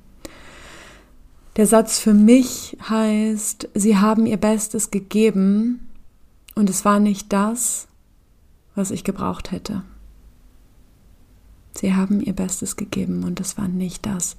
Der 1.56 1.66
Satz 1.66 1.98
für 1.98 2.14
mich 2.14 2.76
heißt, 2.88 3.68
sie 3.74 3.98
haben 3.98 4.24
ihr 4.24 4.38
Bestes 4.38 4.90
gegeben 4.90 5.88
und 6.54 6.70
es 6.70 6.84
war 6.84 7.00
nicht 7.00 7.32
das, 7.32 7.88
was 8.74 8.90
ich 8.90 9.04
gebraucht 9.04 9.50
hätte. 9.50 9.82
Sie 11.72 11.94
haben 11.94 12.20
ihr 12.20 12.32
Bestes 12.32 12.76
gegeben 12.76 13.24
und 13.24 13.40
es 13.40 13.56
war 13.56 13.68
nicht 13.68 14.06
das, 14.06 14.36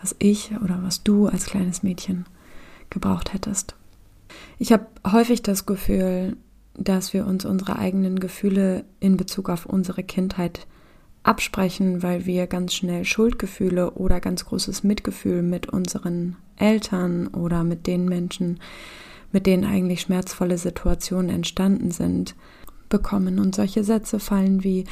was 0.00 0.14
ich 0.18 0.52
oder 0.62 0.82
was 0.82 1.02
du 1.02 1.26
als 1.26 1.46
kleines 1.46 1.82
Mädchen 1.82 2.26
gebraucht 2.90 3.32
hättest. 3.32 3.74
Ich 4.58 4.72
habe 4.72 4.86
häufig 5.10 5.42
das 5.42 5.66
Gefühl, 5.66 6.36
dass 6.74 7.12
wir 7.12 7.26
uns 7.26 7.44
unsere 7.44 7.78
eigenen 7.78 8.18
Gefühle 8.18 8.84
in 9.00 9.16
Bezug 9.16 9.50
auf 9.50 9.66
unsere 9.66 10.02
Kindheit 10.02 10.66
absprechen, 11.22 12.02
weil 12.02 12.26
wir 12.26 12.46
ganz 12.46 12.74
schnell 12.74 13.04
Schuldgefühle 13.04 13.92
oder 13.92 14.20
ganz 14.20 14.44
großes 14.44 14.82
Mitgefühl 14.82 15.42
mit 15.42 15.68
unseren 15.68 16.36
Eltern 16.56 17.28
oder 17.28 17.62
mit 17.62 17.86
den 17.86 18.06
Menschen, 18.06 18.58
mit 19.30 19.46
denen 19.46 19.64
eigentlich 19.64 20.02
schmerzvolle 20.02 20.58
Situationen 20.58 21.30
entstanden 21.30 21.90
sind, 21.90 22.34
bekommen. 22.92 23.40
Und 23.40 23.56
solche 23.56 23.82
Sätze 23.82 24.20
fallen 24.20 24.62
wie 24.62 24.84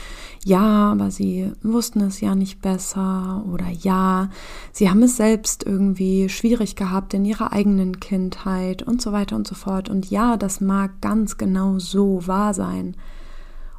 ja, 0.44 0.90
aber 0.90 1.12
sie 1.12 1.52
wussten 1.62 2.00
es 2.00 2.20
ja 2.20 2.34
nicht 2.34 2.60
besser 2.60 3.44
oder 3.46 3.68
ja, 3.68 4.30
sie 4.72 4.90
haben 4.90 5.04
es 5.04 5.16
selbst 5.16 5.64
irgendwie 5.64 6.28
schwierig 6.28 6.74
gehabt 6.74 7.14
in 7.14 7.24
ihrer 7.24 7.52
eigenen 7.52 8.00
Kindheit 8.00 8.82
und 8.82 9.00
so 9.00 9.12
weiter 9.12 9.36
und 9.36 9.46
so 9.46 9.54
fort. 9.54 9.88
Und 9.88 10.10
ja, 10.10 10.36
das 10.36 10.60
mag 10.60 11.00
ganz 11.00 11.38
genau 11.38 11.78
so 11.78 12.26
wahr 12.26 12.54
sein. 12.54 12.96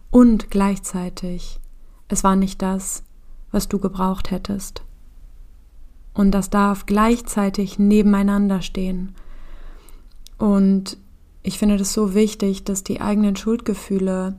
Und 0.10 0.50
gleichzeitig 0.50 1.62
es 2.12 2.26
war 2.26 2.36
nicht 2.36 2.62
das, 2.62 3.04
was 3.52 3.70
du 3.70 3.80
gebraucht 3.80 4.32
hättest. 4.32 4.84
Und 6.14 6.32
das 6.32 6.50
darf 6.50 6.86
gleichzeitig 6.86 7.80
nebeneinander 7.80 8.62
stehen. 8.62 9.16
Und 10.38 10.98
ich 11.44 11.58
finde 11.58 11.78
das 11.78 11.94
so 11.94 12.14
wichtig, 12.14 12.64
dass 12.64 12.84
die 12.84 13.02
eigenen 13.02 13.36
Schuldgefühle 13.36 14.36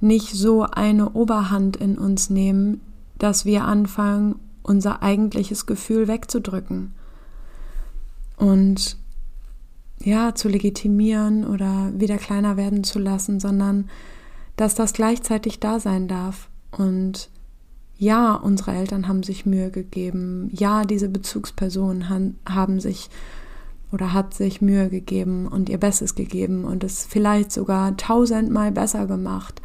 nicht 0.00 0.34
so 0.34 0.62
eine 0.62 1.10
Oberhand 1.10 1.76
in 1.76 1.96
uns 1.96 2.30
nehmen, 2.30 2.80
dass 3.18 3.44
wir 3.44 3.64
anfangen, 3.64 4.36
unser 4.62 5.02
eigentliches 5.02 5.66
Gefühl 5.66 6.08
wegzudrücken 6.08 6.92
und 8.36 8.98
ja, 10.00 10.34
zu 10.34 10.48
legitimieren 10.48 11.46
oder 11.46 11.92
wieder 11.94 12.18
kleiner 12.18 12.56
werden 12.56 12.84
zu 12.84 12.98
lassen, 12.98 13.40
sondern 13.40 13.88
dass 14.56 14.74
das 14.74 14.92
gleichzeitig 14.92 15.60
da 15.60 15.80
sein 15.80 16.08
darf 16.08 16.48
und 16.70 17.30
ja, 17.98 18.34
unsere 18.34 18.72
Eltern 18.72 19.08
haben 19.08 19.22
sich 19.22 19.46
Mühe 19.46 19.70
gegeben. 19.70 20.50
Ja, 20.52 20.84
diese 20.84 21.08
Bezugsperson 21.08 22.10
han, 22.10 22.36
haben 22.46 22.78
sich 22.78 23.08
oder 23.92 24.12
hat 24.12 24.34
sich 24.34 24.60
Mühe 24.60 24.88
gegeben 24.88 25.46
und 25.46 25.68
ihr 25.68 25.78
Bestes 25.78 26.14
gegeben 26.14 26.64
und 26.64 26.84
es 26.84 27.04
vielleicht 27.04 27.52
sogar 27.52 27.96
tausendmal 27.96 28.72
besser 28.72 29.06
gemacht, 29.06 29.62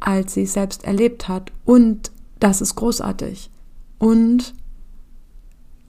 als 0.00 0.34
sie 0.34 0.42
es 0.42 0.52
selbst 0.52 0.84
erlebt 0.84 1.28
hat. 1.28 1.52
Und 1.64 2.10
das 2.40 2.60
ist 2.60 2.74
großartig. 2.74 3.50
Und 3.98 4.54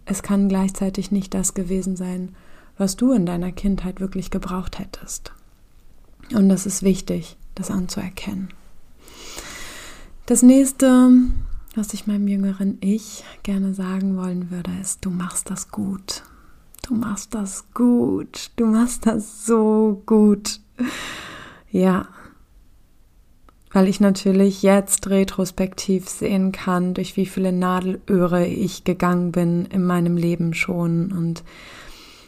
es 0.06 0.24
kann 0.24 0.48
gleichzeitig 0.48 1.12
nicht 1.12 1.34
das 1.34 1.54
gewesen 1.54 1.96
sein, 1.96 2.36
was 2.78 2.96
du 2.96 3.12
in 3.12 3.26
deiner 3.26 3.52
Kindheit 3.52 4.00
wirklich 4.00 4.32
gebraucht 4.32 4.80
hättest. 4.80 5.34
Und 6.34 6.50
das 6.50 6.66
ist 6.66 6.84
wichtig, 6.84 7.38
das 7.56 7.72
anzuerkennen. 7.72 8.50
Das 10.26 10.42
nächste, 10.42 11.12
was 11.76 11.94
ich 11.94 12.08
meinem 12.08 12.28
jüngeren 12.28 12.78
Ich 12.82 13.24
gerne 13.44 13.74
sagen 13.74 14.18
wollen 14.18 14.50
würde, 14.50 14.72
ist, 14.82 15.06
du 15.06 15.10
machst 15.12 15.50
das 15.50 15.70
gut. 15.70 16.24
Du 16.88 16.94
machst 16.94 17.34
das 17.34 17.66
gut. 17.74 18.52
Du 18.58 18.68
machst 18.68 19.08
das 19.08 19.46
so 19.46 20.04
gut. 20.06 20.60
Ja. 21.72 22.08
Weil 23.72 23.88
ich 23.88 24.00
natürlich 24.00 24.62
jetzt 24.62 25.10
retrospektiv 25.10 26.08
sehen 26.08 26.52
kann, 26.52 26.94
durch 26.94 27.18
wie 27.18 27.26
viele 27.26 27.52
Nadelöhre 27.52 28.46
ich 28.46 28.84
gegangen 28.84 29.32
bin 29.32 29.66
in 29.66 29.84
meinem 29.84 30.16
Leben 30.16 30.54
schon 30.54 31.12
und 31.12 31.44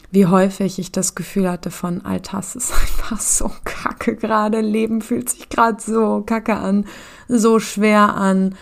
wie 0.09 0.25
häufig 0.25 0.79
ich 0.79 0.91
das 0.91 1.13
Gefühl 1.13 1.49
hatte 1.49 1.69
von, 1.69 2.03
Alter, 2.03 2.39
es 2.39 2.55
ist 2.55 2.73
einfach 2.81 3.19
so 3.19 3.51
kacke 3.63 4.15
gerade, 4.15 4.61
Leben 4.61 5.01
fühlt 5.01 5.29
sich 5.29 5.49
gerade 5.49 5.79
so 5.79 6.23
kacke 6.25 6.55
an, 6.55 6.85
so 7.27 7.59
schwer 7.59 8.15
an. 8.15 8.55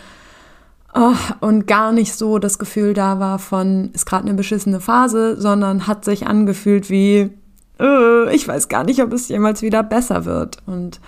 Oh, 0.97 1.13
und 1.41 1.67
gar 1.67 1.91
nicht 1.91 2.13
so 2.13 2.39
das 2.39 2.57
Gefühl 2.57 2.93
da 2.93 3.19
war 3.19 3.37
von, 3.37 3.89
ist 3.91 4.05
gerade 4.05 4.23
eine 4.25 4.33
beschissene 4.33 4.79
Phase, 4.79 5.39
sondern 5.39 5.87
hat 5.87 6.05
sich 6.05 6.25
angefühlt 6.25 6.89
wie, 6.89 7.31
äh, 7.81 8.33
ich 8.33 8.47
weiß 8.47 8.69
gar 8.69 8.85
nicht, 8.85 9.01
ob 9.01 9.11
es 9.11 9.27
jemals 9.27 9.61
wieder 9.61 9.83
besser 9.83 10.23
wird. 10.23 10.59
Und 10.65 11.01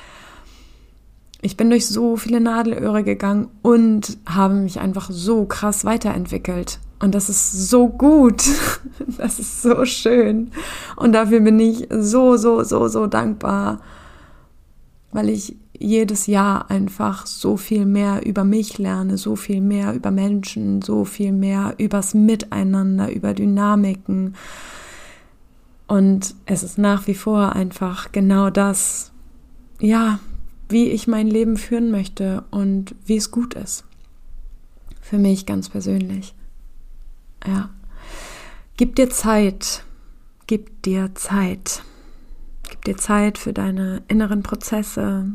ich 1.41 1.55
bin 1.55 1.69
durch 1.69 1.87
so 1.87 2.17
viele 2.17 2.41
Nadelöhre 2.41 3.05
gegangen 3.05 3.47
und 3.61 4.17
habe 4.25 4.55
mich 4.55 4.81
einfach 4.81 5.09
so 5.09 5.45
krass 5.45 5.85
weiterentwickelt. 5.85 6.79
Und 6.99 7.15
das 7.15 7.29
ist 7.29 7.69
so 7.69 7.87
gut. 7.87 8.43
Das 9.17 9.39
ist 9.39 9.63
so 9.63 9.85
schön. 9.85 10.51
Und 10.95 11.13
dafür 11.13 11.39
bin 11.39 11.59
ich 11.59 11.87
so, 11.89 12.37
so, 12.37 12.63
so, 12.63 12.87
so 12.87 13.07
dankbar, 13.07 13.79
weil 15.11 15.29
ich 15.29 15.55
jedes 15.79 16.27
Jahr 16.27 16.69
einfach 16.69 17.27
so 17.27 17.57
viel 17.57 17.85
mehr 17.85 18.25
über 18.25 18.43
mich 18.43 18.77
lerne, 18.77 19.17
so 19.17 19.35
viel 19.35 19.61
mehr 19.61 19.93
über 19.93 20.11
Menschen, 20.11 20.81
so 20.81 21.05
viel 21.05 21.31
mehr 21.31 21.75
übers 21.77 22.13
Miteinander, 22.13 23.11
über 23.11 23.33
Dynamiken. 23.33 24.35
Und 25.87 26.35
es 26.45 26.63
ist 26.63 26.77
nach 26.77 27.07
wie 27.07 27.15
vor 27.15 27.53
einfach 27.53 28.11
genau 28.11 28.49
das, 28.49 29.11
ja, 29.79 30.19
wie 30.69 30.89
ich 30.89 31.07
mein 31.07 31.27
Leben 31.27 31.57
führen 31.57 31.91
möchte 31.91 32.43
und 32.51 32.95
wie 33.05 33.17
es 33.17 33.31
gut 33.31 33.53
ist. 33.53 33.85
Für 35.01 35.17
mich 35.17 35.45
ganz 35.45 35.69
persönlich. 35.69 36.33
Ja. 37.45 37.69
Gib 38.75 38.95
dir 38.95 39.09
Zeit. 39.09 39.83
Gib 40.47 40.81
dir 40.83 41.15
Zeit. 41.15 41.83
Gib 42.69 42.83
dir 42.83 42.97
Zeit 42.97 43.37
für 43.37 43.53
deine 43.53 44.03
inneren 44.09 44.43
Prozesse. 44.43 45.31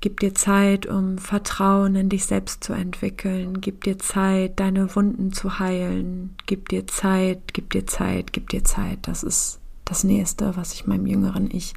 Gib 0.00 0.20
dir 0.20 0.32
Zeit, 0.32 0.86
um 0.86 1.18
Vertrauen 1.18 1.96
in 1.96 2.08
dich 2.08 2.24
selbst 2.24 2.62
zu 2.62 2.72
entwickeln. 2.72 3.60
Gib 3.60 3.82
dir 3.82 3.98
Zeit, 3.98 4.60
deine 4.60 4.94
Wunden 4.94 5.32
zu 5.32 5.58
heilen. 5.58 6.36
Gib 6.46 6.68
dir 6.68 6.86
Zeit, 6.86 7.52
gib 7.52 7.70
dir 7.70 7.86
Zeit, 7.86 8.32
gib 8.32 8.48
dir 8.50 8.62
Zeit. 8.62 9.00
Das 9.02 9.24
ist 9.24 9.58
das 9.84 10.04
Nächste, 10.04 10.56
was 10.56 10.72
ich 10.72 10.86
meinem 10.86 11.06
jüngeren 11.06 11.50
Ich 11.50 11.74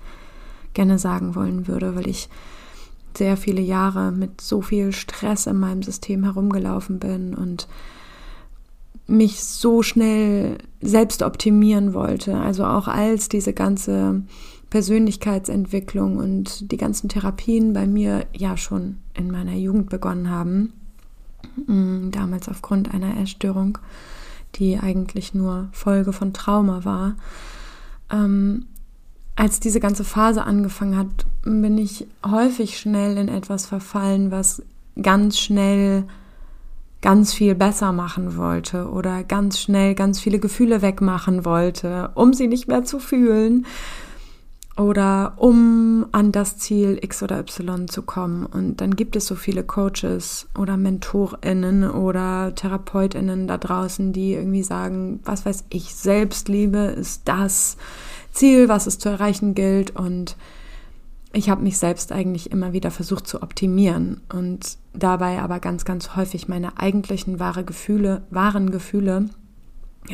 gerne 0.74 1.00
sagen 1.00 1.34
wollen 1.34 1.68
würde, 1.68 1.96
weil 1.96 2.08
ich 2.08 2.30
sehr 3.18 3.38
viele 3.38 3.62
Jahre 3.62 4.12
mit 4.12 4.40
so 4.40 4.62
viel 4.62 4.94
Stress 4.94 5.48
in 5.48 5.60
meinem 5.60 5.82
System 5.82 6.24
herumgelaufen 6.24 7.00
bin 7.00 7.34
und 7.34 7.68
mich 9.08 9.44
so 9.44 9.84
schnell 9.84 10.58
selbst 10.80 11.24
optimieren 11.24 11.94
wollte. 11.94 12.38
Also 12.38 12.66
auch 12.66 12.88
als 12.88 13.30
diese 13.30 13.54
ganze 13.54 14.22
Persönlichkeitsentwicklung 14.72 16.18
und 16.18 16.72
die 16.72 16.78
ganzen 16.78 17.10
Therapien 17.10 17.74
bei 17.74 17.86
mir 17.86 18.26
ja 18.34 18.56
schon 18.56 18.98
in 19.14 19.30
meiner 19.30 19.54
Jugend 19.54 19.90
begonnen 19.90 20.30
haben, 20.30 20.74
mm, 21.68 22.10
damals 22.12 22.48
aufgrund 22.48 22.92
einer 22.92 23.18
Essstörung, 23.18 23.78
die 24.56 24.80
eigentlich 24.80 25.34
nur 25.34 25.68
Folge 25.74 26.14
von 26.14 26.34
Trauma 26.34 26.86
war, 26.86 27.16
ähm, 28.12 28.66
als 29.36 29.60
diese 29.60 29.82
ganze 29.82 30.06
Phase 30.06 30.44
angefangen 30.44 30.98
hat, 30.98 31.26
bin 31.44 31.78
ich 31.78 32.08
häufig 32.26 32.80
schnell 32.80 33.18
in 33.18 33.28
etwas 33.28 33.66
verfallen, 33.66 34.32
was 34.32 34.64
ganz 35.02 35.38
schnell 35.38 36.06
ganz 37.02 37.34
viel 37.34 37.56
besser 37.56 37.92
machen 37.92 38.38
wollte 38.38 38.90
oder 38.90 39.24
ganz 39.26 39.60
schnell 39.60 39.96
ganz 39.96 40.22
viele 40.22 40.40
Gefühle 40.40 40.82
wegmachen 40.82 41.44
wollte, 41.44 42.12
um 42.16 42.34
sie 42.34 42.48
nicht 42.48 42.68
mehr 42.70 42.86
zu 42.86 43.00
fühlen 43.00 43.66
oder 44.82 45.34
um 45.38 46.08
an 46.12 46.32
das 46.32 46.58
Ziel 46.58 46.98
X 47.02 47.22
oder 47.22 47.39
Y 47.39 47.88
zu 47.88 48.02
kommen. 48.02 48.46
Und 48.46 48.82
dann 48.82 48.96
gibt 48.96 49.15
es 49.15 49.28
so 49.28 49.36
viele 49.36 49.63
Coaches 49.63 50.48
oder 50.58 50.76
Mentorinnen 50.76 51.89
oder 51.89 52.54
Therapeutinnen 52.56 53.48
da 53.48 53.58
draußen, 53.58 54.12
die 54.12 54.34
irgendwie 54.34 54.63
sagen, 54.63 55.20
was 55.24 55.46
weiß 55.46 55.65
ich, 55.70 55.94
Selbstliebe 55.94 56.80
ist 56.80 57.22
das 57.26 57.78
Ziel, 58.32 58.70
was 58.70 58.88
es 58.88 58.98
zu 58.98 59.10
erreichen 59.10 59.54
gilt. 59.54 59.96
Und 59.96 60.36
ich 61.32 61.50
habe 61.50 61.62
mich 61.62 61.78
selbst 61.78 62.12
eigentlich 62.12 62.52
immer 62.52 62.74
wieder 62.74 62.89
versucht 62.89 63.28
zu 63.28 63.44
optimieren 63.44 64.22
und 64.34 64.78
dabei 64.94 65.39
aber 65.39 65.60
ganz, 65.60 65.86
ganz 65.86 66.15
häufig 66.15 66.48
meine 66.48 66.78
eigentlichen 66.78 67.39
wahre 67.39 67.63
Gefühle, 67.63 68.24
wahren 68.32 68.72
Gefühle 68.72 69.30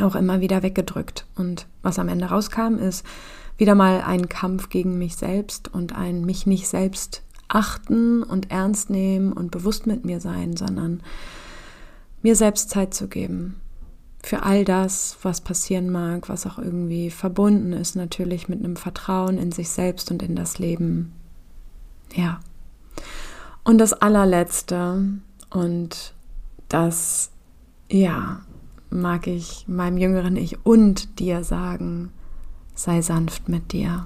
auch 0.01 0.15
immer 0.15 0.41
wieder 0.41 0.62
weggedrückt. 0.62 1.25
Und 1.36 1.67
was 1.82 1.99
am 1.99 2.10
Ende 2.10 2.25
rauskam, 2.25 2.75
ist 2.75 3.06
wieder 3.58 3.76
mal 3.76 4.02
ein 4.02 4.30
Kampf 4.30 4.70
gegen 4.70 4.98
mich 4.98 5.15
selbst 5.15 5.74
und 5.74 5.96
ein 5.96 6.26
mich 6.26 6.46
nicht 6.46 6.67
selbst 6.67 7.24
achten 7.48 8.24
und 8.24 8.52
ernst 8.52 8.89
nehmen 8.89 9.34
und 9.34 9.52
bewusst 9.52 9.88
mit 9.88 10.06
mir 10.06 10.20
sein, 10.20 10.56
sondern 10.56 11.02
mir 12.22 12.36
selbst 12.36 12.70
Zeit 12.70 12.93
zu 12.93 13.08
geben, 13.08 13.62
für 14.22 14.43
all 14.43 14.65
das, 14.65 15.17
was 15.22 15.41
passieren 15.41 15.89
mag, 15.89 16.30
was 16.30 16.46
auch 16.46 16.58
irgendwie 16.58 17.10
verbunden 17.10 17.74
ist, 17.74 17.96
natürlich 17.96 18.50
mit 18.50 18.60
einem 18.60 18.76
Vertrauen 18.76 19.38
in 19.38 19.52
sich 19.52 19.70
selbst 19.70 20.12
und 20.12 20.22
in 20.22 20.36
das 20.36 20.60
Leben. 20.60 21.13
Ja. 22.13 22.39
Und 23.63 23.78
das 23.78 23.93
allerletzte, 23.93 25.04
und 25.50 26.13
das, 26.67 27.32
ja, 27.89 28.41
mag 28.89 29.28
ich 29.28 29.65
meinem 29.67 29.98
jüngeren 29.98 30.36
Ich 30.36 30.65
und 30.65 31.20
dir 31.20 31.43
sagen, 31.43 32.12
sei 32.77 33.01
sanft 33.01 33.49
mit 33.49 33.73
dir. 33.73 34.05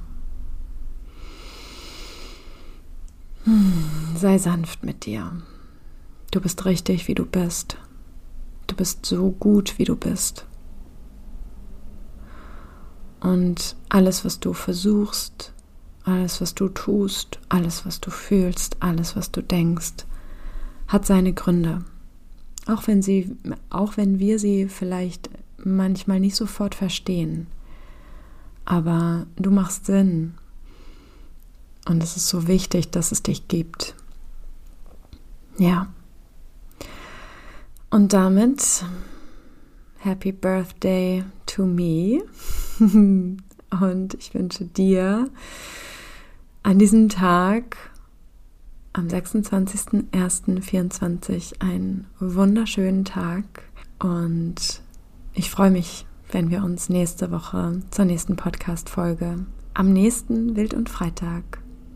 Hm, 3.43 4.15
sei 4.15 4.38
sanft 4.38 4.84
mit 4.84 5.05
dir. 5.05 5.41
Du 6.31 6.39
bist 6.39 6.63
richtig, 6.63 7.10
wie 7.10 7.15
du 7.15 7.25
bist. 7.25 7.77
Du 8.67 8.75
bist 8.75 9.05
so 9.05 9.31
gut, 9.31 9.77
wie 9.77 9.84
du 9.84 9.97
bist. 9.97 10.45
Und 13.19 13.75
alles, 13.89 14.23
was 14.23 14.39
du 14.39 14.53
versuchst, 14.53 15.53
alles, 16.05 16.39
was 16.39 16.55
du 16.55 16.69
tust, 16.69 17.39
alles, 17.49 17.86
was 17.86 17.99
du 17.99 18.10
fühlst, 18.10 18.77
alles, 18.79 19.17
was 19.17 19.31
du 19.31 19.43
denkst, 19.43 20.05
hat 20.88 21.05
seine 21.05 21.34
Gründe. 21.34 21.84
Auch 22.67 22.88
wenn 22.88 23.01
sie, 23.01 23.36
auch 23.69 23.97
wenn 23.97 24.19
wir 24.19 24.39
sie 24.39 24.69
vielleicht 24.69 25.29
manchmal 25.57 26.21
nicht 26.21 26.38
sofort 26.38 26.73
verstehen. 26.73 27.47
Aber 28.65 29.26
du 29.36 29.52
machst 29.52 29.86
Sinn. 29.86 30.34
Und 31.88 32.04
es 32.04 32.15
ist 32.15 32.30
so 32.30 32.47
wichtig, 32.47 32.91
dass 32.91 33.12
es 33.12 33.24
dich 33.24 33.47
gibt. 33.47 33.95
Ja. 35.58 35.88
Und 37.89 38.13
damit 38.13 38.86
Happy 39.97 40.32
Birthday 40.32 41.24
to 41.45 41.65
me. 41.65 42.24
Und 42.80 44.13
ich 44.15 44.34
wünsche 44.34 44.65
dir 44.65 45.30
an 46.63 46.80
diesem 46.80 47.10
Tag, 47.10 47.78
am 48.93 49.08
26.01.24, 49.08 51.62
einen 51.62 52.08
wunderschönen 52.19 53.06
Tag. 53.06 53.63
Und 54.00 54.82
ich 55.34 55.50
freue 55.50 55.71
mich, 55.71 56.06
wenn 56.32 56.50
wir 56.50 56.63
uns 56.63 56.89
nächste 56.89 57.32
Woche 57.32 57.82
zur 57.91 58.06
nächsten 58.06 58.36
Podcast-Folge 58.36 59.39
am 59.74 59.94
nächsten 59.94 60.56
Wild 60.56 60.74
und 60.74 60.89
Freitag 60.89 61.44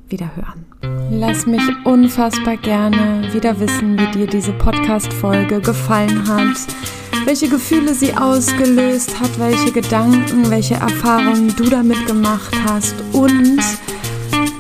wieder 0.08 0.32
hören. 0.36 0.66
Lass 1.10 1.46
mich 1.46 1.64
unfassbar 1.84 2.58
gerne 2.58 3.34
wieder 3.34 3.60
wissen, 3.60 3.98
wie 3.98 4.12
dir 4.12 4.28
diese 4.28 4.52
Podcast-Folge 4.54 5.62
gefallen 5.62 6.28
hat, 6.28 6.58
welche 7.26 7.50
Gefühle 7.50 7.94
sie 7.94 8.16
ausgelöst 8.16 9.20
hat, 9.20 9.40
welche 9.40 9.72
Gedanken, 9.72 10.50
welche 10.50 10.76
Erfahrungen 10.76 11.54
du 11.56 11.64
damit 11.70 12.06
gemacht 12.06 12.56
hast 12.66 12.96
und 13.14 13.60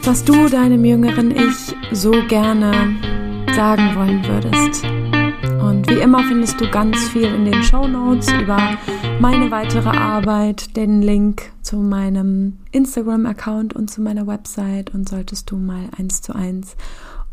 was 0.04 0.24
du 0.24 0.48
deinem 0.48 0.86
jüngeren 0.86 1.32
Ich 1.32 1.76
so 1.92 2.12
gerne 2.28 2.96
sagen 3.56 3.96
wollen 3.96 4.26
würdest. 4.26 4.84
Und 5.62 5.90
wie 5.90 6.00
immer 6.00 6.24
findest 6.24 6.60
du 6.60 6.70
ganz 6.70 7.10
viel 7.10 7.26
in 7.26 7.46
den 7.46 7.64
Show 7.64 7.88
Notes 7.88 8.32
über 8.32 8.78
meine 9.20 9.50
weitere 9.52 9.90
Arbeit, 9.90 10.76
den 10.76 11.02
Link 11.02 11.52
zu 11.62 11.78
meinem 11.78 12.58
Instagram-Account 12.72 13.74
und 13.74 13.90
zu 13.90 14.02
meiner 14.02 14.28
Website. 14.28 14.94
Und 14.94 15.08
solltest 15.08 15.52
du 15.52 15.58
mal 15.58 15.90
eins 15.98 16.22
zu 16.22 16.36
eins 16.36 16.76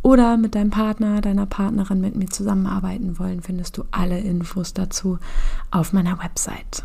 oder 0.02 0.36
mit 0.36 0.54
deinem 0.54 0.70
Partner, 0.70 1.20
deiner 1.20 1.46
Partnerin 1.46 2.00
mit 2.00 2.16
mir 2.16 2.26
zusammenarbeiten 2.26 3.18
wollen, 3.18 3.42
findest 3.42 3.78
du 3.78 3.84
alle 3.90 4.18
Infos 4.18 4.74
dazu 4.74 5.18
auf 5.70 5.92
meiner 5.92 6.18
Website. 6.22 6.84